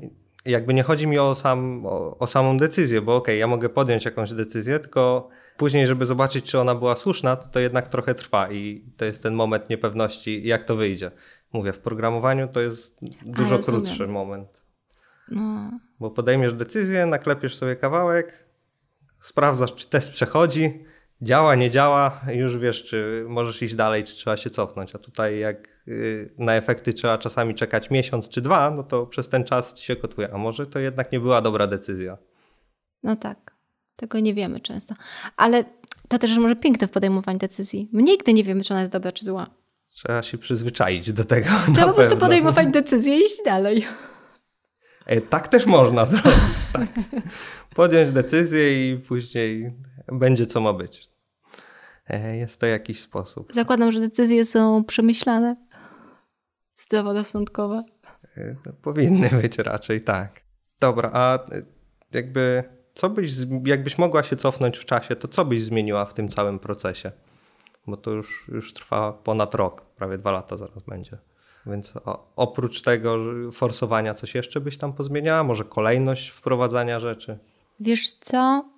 jakby 0.47 0.75
nie 0.75 0.83
chodzi 0.83 1.07
mi 1.07 1.19
o, 1.19 1.35
sam, 1.35 1.87
o, 1.87 2.19
o 2.19 2.27
samą 2.27 2.57
decyzję, 2.57 3.03
bo 3.03 3.17
okej, 3.17 3.23
okay, 3.23 3.37
ja 3.37 3.47
mogę 3.47 3.69
podjąć 3.69 4.05
jakąś 4.05 4.33
decyzję, 4.33 4.79
tylko 4.79 5.29
później, 5.57 5.87
żeby 5.87 6.07
zobaczyć, 6.07 6.51
czy 6.51 6.61
ona 6.61 6.75
była 6.75 6.97
słuszna, 6.97 7.37
to, 7.37 7.49
to 7.49 7.61
jednak 7.61 7.89
trochę 7.89 8.15
trwa 8.15 8.53
i 8.53 8.85
to 8.97 9.05
jest 9.05 9.23
ten 9.23 9.35
moment 9.35 9.71
niepewności, 9.71 10.47
jak 10.47 10.65
to 10.65 10.77
wyjdzie. 10.77 11.11
Mówię, 11.53 11.73
w 11.73 11.79
programowaniu 11.79 12.49
to 12.49 12.61
jest 12.61 12.99
dużo 13.23 13.59
krótszy 13.59 14.07
moment. 14.09 14.63
No. 15.29 15.71
Bo 16.01 16.11
podejmiesz 16.11 16.53
decyzję, 16.53 17.07
naklepiesz 17.07 17.57
sobie 17.57 17.77
kawałek, 17.77 18.45
sprawdzasz, 19.21 19.75
czy 19.75 19.89
test 19.89 20.11
przechodzi, 20.11 20.85
działa, 21.23 21.55
nie 21.55 21.71
działa, 21.71 22.21
już 22.33 22.59
wiesz, 22.59 22.85
czy 22.85 23.25
możesz 23.29 23.63
iść 23.63 23.75
dalej, 23.75 24.05
czy 24.05 24.15
trzeba 24.15 24.37
się 24.37 24.51
cofnąć. 24.51 24.95
A 24.95 24.99
tutaj 24.99 25.39
jak 25.39 25.76
na 26.39 26.55
efekty 26.55 26.93
trzeba 26.93 27.19
czasami 27.19 27.55
czekać 27.55 27.91
miesiąc 27.91 28.29
czy 28.29 28.41
dwa, 28.41 28.71
no 28.71 28.83
to 28.83 29.07
przez 29.07 29.29
ten 29.29 29.45
czas 29.45 29.75
ci 29.75 29.85
się 29.85 29.97
kotuje. 29.97 30.35
A 30.35 30.39
może 30.39 30.67
to 30.67 30.79
jednak 30.79 31.13
nie 31.13 31.21
była 31.21 31.43
dobra 31.43 31.67
decyzja. 31.67 32.19
No 33.03 33.17
tak, 33.17 33.55
tego 33.97 34.21
nie 34.21 34.35
wiemy 34.35 34.61
często. 34.61 34.95
Ale 35.37 35.65
to 36.09 36.19
też 36.19 36.39
może 36.39 36.57
piękne 36.57 36.89
w 36.89 36.91
podejmowaniu 36.93 37.39
decyzji. 37.39 37.89
My 37.93 38.03
nigdy 38.03 38.33
nie 38.35 38.45
wiemy, 38.45 38.61
czy 38.63 38.75
ona 38.75 38.81
jest 38.81 38.93
dobra, 38.93 39.13
czy 39.13 39.25
zła. 39.25 39.47
Trzeba 39.89 40.23
się 40.23 40.39
przyzwyczaić 40.39 41.13
do 41.13 41.25
tego. 41.25 41.49
Trzeba 41.75 41.87
po 41.87 41.93
prostu 41.95 42.17
podejmować 42.17 42.69
decyzję 42.69 43.19
i 43.19 43.23
iść 43.23 43.43
dalej. 43.45 43.87
E, 45.07 45.21
tak 45.21 45.49
też 45.49 45.67
można 45.67 46.07
zrobić, 46.13 46.33
tak 46.73 46.89
podjąć 47.75 48.11
decyzję 48.11 48.93
i 48.93 48.99
później 48.99 49.71
będzie 50.13 50.47
co 50.47 50.61
ma 50.61 50.73
być. 50.73 51.09
e, 52.09 52.37
jest 52.37 52.61
to 52.61 52.67
jakiś 52.67 53.01
sposób. 53.01 53.53
Zakładam, 53.55 53.93
że 53.93 54.01
decyzje 54.01 54.45
są 54.45 54.85
przemyślane, 54.85 55.57
zdroworozsądkowe. 56.77 57.85
E, 58.37 58.57
no, 58.67 58.73
powinny 58.83 59.31
być 59.43 59.59
raczej 59.59 60.01
tak. 60.01 60.41
Dobra, 60.81 61.11
a 61.13 61.39
jakby 62.13 62.65
co 62.95 63.11
byś, 63.11 63.33
jakbyś 63.65 63.99
mogła 63.99 64.23
się 64.23 64.37
cofnąć 64.37 64.79
w 64.79 64.85
czasie, 64.85 65.17
to 65.17 65.29
co 65.29 65.45
byś 65.45 65.63
zmieniła 65.63 66.05
w 66.05 66.15
tym 66.15 66.29
całym 66.29 66.59
procesie? 66.59 67.13
Bo 67.87 67.97
to 67.97 68.11
już, 68.11 68.49
już 68.49 68.73
trwa 68.73 69.13
ponad 69.13 69.55
rok, 69.55 69.83
prawie 69.83 70.19
dwa 70.19 70.31
lata 70.31 70.57
zaraz 70.57 70.83
będzie. 70.83 71.19
Więc 71.67 71.97
o, 71.97 72.33
oprócz 72.37 72.83
tego 72.83 73.17
forsowania 73.53 74.15
coś 74.15 74.35
jeszcze 74.35 74.61
byś 74.61 74.79
tam 74.79 74.93
pozmieniała? 74.93 75.45
Może 75.45 75.65
kolejność 75.65 76.29
wprowadzania 76.29 77.01
rzeczy? 77.01 77.39
Wiesz 77.81 78.11
co? 78.11 78.71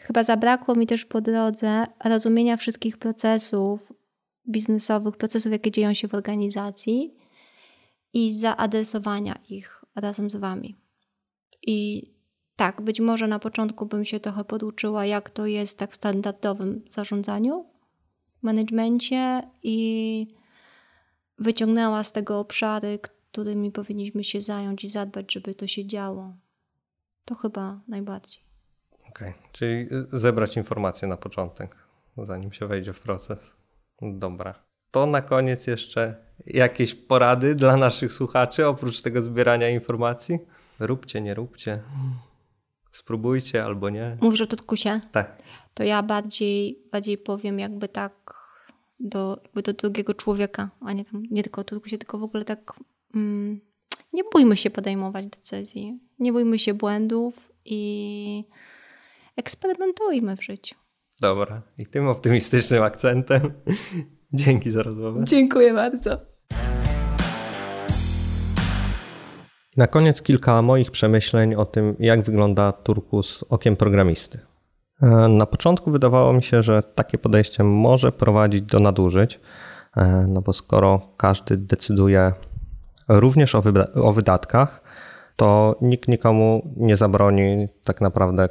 Chyba 0.00 0.22
zabrakło 0.22 0.74
mi 0.74 0.86
też 0.86 1.04
po 1.04 1.20
drodze 1.20 1.84
rozumienia 2.04 2.56
wszystkich 2.56 2.98
procesów 2.98 3.92
biznesowych, 4.48 5.16
procesów, 5.16 5.52
jakie 5.52 5.70
dzieją 5.70 5.94
się 5.94 6.08
w 6.08 6.14
organizacji 6.14 7.19
i 8.12 8.38
zaadresowania 8.38 9.38
ich 9.48 9.84
razem 9.96 10.30
z 10.30 10.36
Wami. 10.36 10.76
I 11.62 12.10
tak, 12.56 12.82
być 12.82 13.00
może 13.00 13.26
na 13.26 13.38
początku 13.38 13.86
bym 13.86 14.04
się 14.04 14.20
trochę 14.20 14.44
poduczyła, 14.44 15.06
jak 15.06 15.30
to 15.30 15.46
jest 15.46 15.78
tak 15.78 15.90
w 15.90 15.94
standardowym 15.94 16.82
zarządzaniu, 16.86 17.66
managemencie 18.42 19.42
i 19.62 20.26
wyciągnęła 21.38 22.04
z 22.04 22.12
tego 22.12 22.38
obszary, 22.38 22.98
którymi 22.98 23.70
powinniśmy 23.70 24.24
się 24.24 24.40
zająć 24.40 24.84
i 24.84 24.88
zadbać, 24.88 25.32
żeby 25.32 25.54
to 25.54 25.66
się 25.66 25.86
działo. 25.86 26.34
To 27.24 27.34
chyba 27.34 27.80
najbardziej. 27.88 28.42
Okej, 29.08 29.28
okay. 29.28 29.42
czyli 29.52 29.86
zebrać 30.08 30.56
informacje 30.56 31.08
na 31.08 31.16
początek, 31.16 31.76
zanim 32.16 32.52
się 32.52 32.66
wejdzie 32.66 32.92
w 32.92 33.00
proces. 33.00 33.56
Dobra. 34.02 34.54
To 34.90 35.06
na 35.06 35.22
koniec 35.22 35.66
jeszcze 35.66 36.29
jakieś 36.46 36.94
porady 36.94 37.54
dla 37.54 37.76
naszych 37.76 38.12
słuchaczy, 38.12 38.66
oprócz 38.66 39.00
tego 39.00 39.22
zbierania 39.22 39.70
informacji? 39.70 40.38
Róbcie, 40.80 41.20
nie 41.20 41.34
róbcie. 41.34 41.82
Spróbujcie 42.90 43.64
albo 43.64 43.90
nie. 43.90 44.16
Mówisz 44.20 44.40
o 44.40 44.46
Tutkusie? 44.46 45.00
Tak. 45.12 45.42
To 45.74 45.84
ja 45.84 46.02
bardziej, 46.02 46.82
bardziej 46.92 47.18
powiem 47.18 47.58
jakby 47.58 47.88
tak 47.88 48.34
do, 49.00 49.40
jakby 49.42 49.62
do 49.62 49.72
drugiego 49.72 50.14
człowieka, 50.14 50.70
a 50.80 50.92
nie, 50.92 51.04
tam, 51.04 51.22
nie 51.30 51.42
tylko 51.42 51.60
o 51.60 51.64
Tutkusie, 51.64 51.98
tylko 51.98 52.18
w 52.18 52.22
ogóle 52.22 52.44
tak 52.44 52.72
mm, 53.14 53.60
nie 54.12 54.22
bójmy 54.32 54.56
się 54.56 54.70
podejmować 54.70 55.26
decyzji. 55.26 55.98
Nie 56.18 56.32
bójmy 56.32 56.58
się 56.58 56.74
błędów 56.74 57.52
i 57.64 58.44
eksperymentujmy 59.36 60.36
w 60.36 60.44
życiu. 60.44 60.74
Dobra. 61.20 61.62
I 61.78 61.86
tym 61.86 62.08
optymistycznym 62.08 62.82
akcentem 62.82 63.52
dzięki 64.32 64.70
za 64.70 64.82
rozmowę. 64.82 65.24
Dziękuję 65.24 65.74
bardzo. 65.74 66.29
Na 69.80 69.86
koniec 69.86 70.22
kilka 70.22 70.62
moich 70.62 70.90
przemyśleń 70.90 71.54
o 71.54 71.64
tym, 71.64 71.96
jak 71.98 72.22
wygląda 72.22 72.72
turkus 72.72 73.44
okiem 73.48 73.76
programisty. 73.76 74.38
E, 75.02 75.06
na 75.28 75.46
początku 75.46 75.90
wydawało 75.90 76.32
mi 76.32 76.42
się, 76.42 76.62
że 76.62 76.82
takie 76.82 77.18
podejście 77.18 77.64
może 77.64 78.12
prowadzić 78.12 78.62
do 78.62 78.78
nadużyć, 78.78 79.40
e, 79.96 80.26
no 80.28 80.40
bo 80.40 80.52
skoro 80.52 81.00
każdy 81.16 81.56
decyduje 81.56 82.32
również 83.08 83.54
o, 83.54 83.62
o 83.94 84.12
wydatkach, 84.12 84.82
to 85.36 85.76
nikt 85.80 86.08
nikomu 86.08 86.74
nie 86.76 86.96
zabroni 86.96 87.68
tak 87.84 88.00
naprawdę 88.00 88.48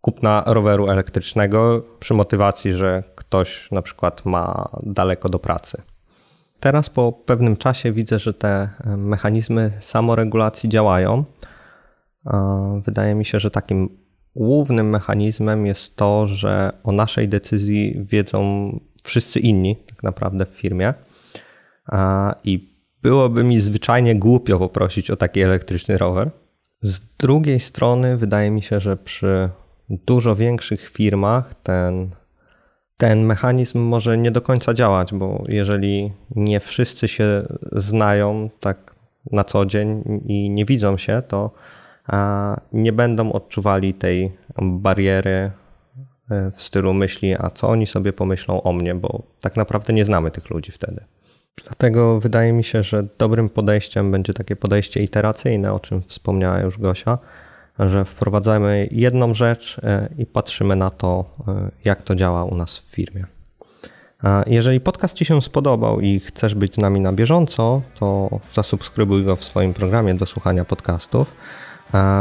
kupna 0.00 0.44
roweru 0.46 0.88
elektrycznego 0.88 1.82
przy 1.98 2.14
motywacji, 2.14 2.72
że 2.72 3.02
ktoś 3.14 3.70
na 3.70 3.82
przykład 3.82 4.24
ma 4.24 4.68
daleko 4.82 5.28
do 5.28 5.38
pracy. 5.38 5.82
Teraz 6.62 6.90
po 6.90 7.12
pewnym 7.12 7.56
czasie 7.56 7.92
widzę, 7.92 8.18
że 8.18 8.34
te 8.34 8.68
e, 8.84 8.96
mechanizmy 8.96 9.72
samoregulacji 9.78 10.68
działają. 10.68 11.24
Wydaje 12.84 13.14
mi 13.14 13.24
się, 13.24 13.40
że 13.40 13.50
takim 13.50 13.98
głównym 14.36 14.90
mechanizmem 14.90 15.66
jest 15.66 15.96
to, 15.96 16.26
że 16.26 16.72
o 16.84 16.92
naszej 16.92 17.28
decyzji 17.28 18.06
wiedzą 18.10 18.40
wszyscy 19.02 19.40
inni, 19.40 19.76
tak 19.76 20.02
naprawdę 20.02 20.46
w 20.46 20.48
firmie. 20.48 20.94
I 22.44 22.78
byłoby 23.02 23.44
mi 23.44 23.58
zwyczajnie 23.58 24.14
głupio 24.14 24.58
poprosić 24.58 25.10
o 25.10 25.16
taki 25.16 25.40
elektryczny 25.40 25.98
rower. 25.98 26.30
Z 26.82 27.00
drugiej 27.16 27.60
strony, 27.60 28.16
wydaje 28.16 28.50
mi 28.50 28.62
się, 28.62 28.80
że 28.80 28.96
przy 28.96 29.48
dużo 29.88 30.36
większych 30.36 30.88
firmach 30.88 31.54
ten 31.54 32.10
ten 32.96 33.24
mechanizm 33.24 33.80
może 33.80 34.18
nie 34.18 34.30
do 34.30 34.40
końca 34.40 34.74
działać, 34.74 35.14
bo 35.14 35.44
jeżeli 35.48 36.12
nie 36.36 36.60
wszyscy 36.60 37.08
się 37.08 37.42
znają 37.72 38.50
tak 38.60 38.94
na 39.30 39.44
co 39.44 39.66
dzień 39.66 40.20
i 40.26 40.50
nie 40.50 40.64
widzą 40.64 40.96
się, 40.98 41.22
to 41.28 41.50
nie 42.72 42.92
będą 42.92 43.32
odczuwali 43.32 43.94
tej 43.94 44.32
bariery 44.62 45.50
e, 46.30 46.50
w 46.50 46.62
stylu 46.62 46.94
myśli, 46.94 47.34
a 47.38 47.50
co 47.50 47.68
oni 47.68 47.86
sobie 47.86 48.12
pomyślą 48.12 48.62
o 48.62 48.72
mnie, 48.72 48.94
bo 48.94 49.22
tak 49.40 49.56
naprawdę 49.56 49.92
nie 49.92 50.04
znamy 50.04 50.30
tych 50.30 50.50
ludzi 50.50 50.72
wtedy. 50.72 51.04
Dlatego 51.64 52.20
wydaje 52.20 52.52
mi 52.52 52.64
się, 52.64 52.82
że 52.82 53.06
dobrym 53.18 53.48
podejściem 53.48 54.10
będzie 54.10 54.34
takie 54.34 54.56
podejście 54.56 55.02
iteracyjne, 55.02 55.72
o 55.72 55.80
czym 55.80 56.02
wspomniała 56.02 56.60
już 56.60 56.78
Gosia, 56.78 57.18
że 57.86 58.04
wprowadzamy 58.04 58.88
jedną 58.90 59.34
rzecz 59.34 59.80
e, 59.82 60.08
i 60.18 60.26
patrzymy 60.26 60.76
na 60.76 60.90
to, 60.90 61.24
e, 61.48 61.70
jak 61.84 62.02
to 62.02 62.14
działa 62.14 62.44
u 62.44 62.54
nas 62.54 62.78
w 62.78 62.82
firmie. 62.82 63.26
Jeżeli 64.46 64.80
podcast 64.80 65.14
Ci 65.14 65.24
się 65.24 65.42
spodobał 65.42 66.00
i 66.00 66.20
chcesz 66.20 66.54
być 66.54 66.74
z 66.74 66.78
nami 66.78 67.00
na 67.00 67.12
bieżąco, 67.12 67.82
to 67.94 68.30
zasubskrybuj 68.52 69.24
go 69.24 69.36
w 69.36 69.44
swoim 69.44 69.74
programie 69.74 70.14
do 70.14 70.26
słuchania 70.26 70.64
podcastów. 70.64 71.34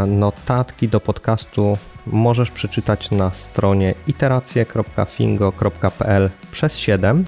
Notatki 0.08 0.88
do 0.88 1.00
podcastu 1.00 1.78
możesz 2.08 2.52
przeczytać 2.52 3.12
na 3.12 3.32
stronie 3.32 3.93
iteracje.fingo.pl 4.08 6.30
przez 6.52 6.78
7. 6.78 7.26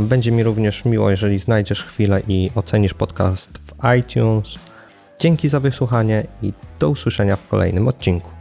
Będzie 0.00 0.32
mi 0.32 0.42
również 0.42 0.84
miło, 0.84 1.10
jeżeli 1.10 1.38
znajdziesz 1.38 1.84
chwilę 1.84 2.22
i 2.28 2.50
ocenisz 2.54 2.94
podcast 2.94 3.50
w 3.58 3.72
iTunes, 3.98 4.58
Dzięki 5.18 5.48
za 5.48 5.60
wysłuchanie 5.60 6.26
i 6.42 6.52
do 6.78 6.90
usłyszenia 6.90 7.36
w 7.36 7.48
kolejnym 7.48 7.88
odcinku. 7.88 8.37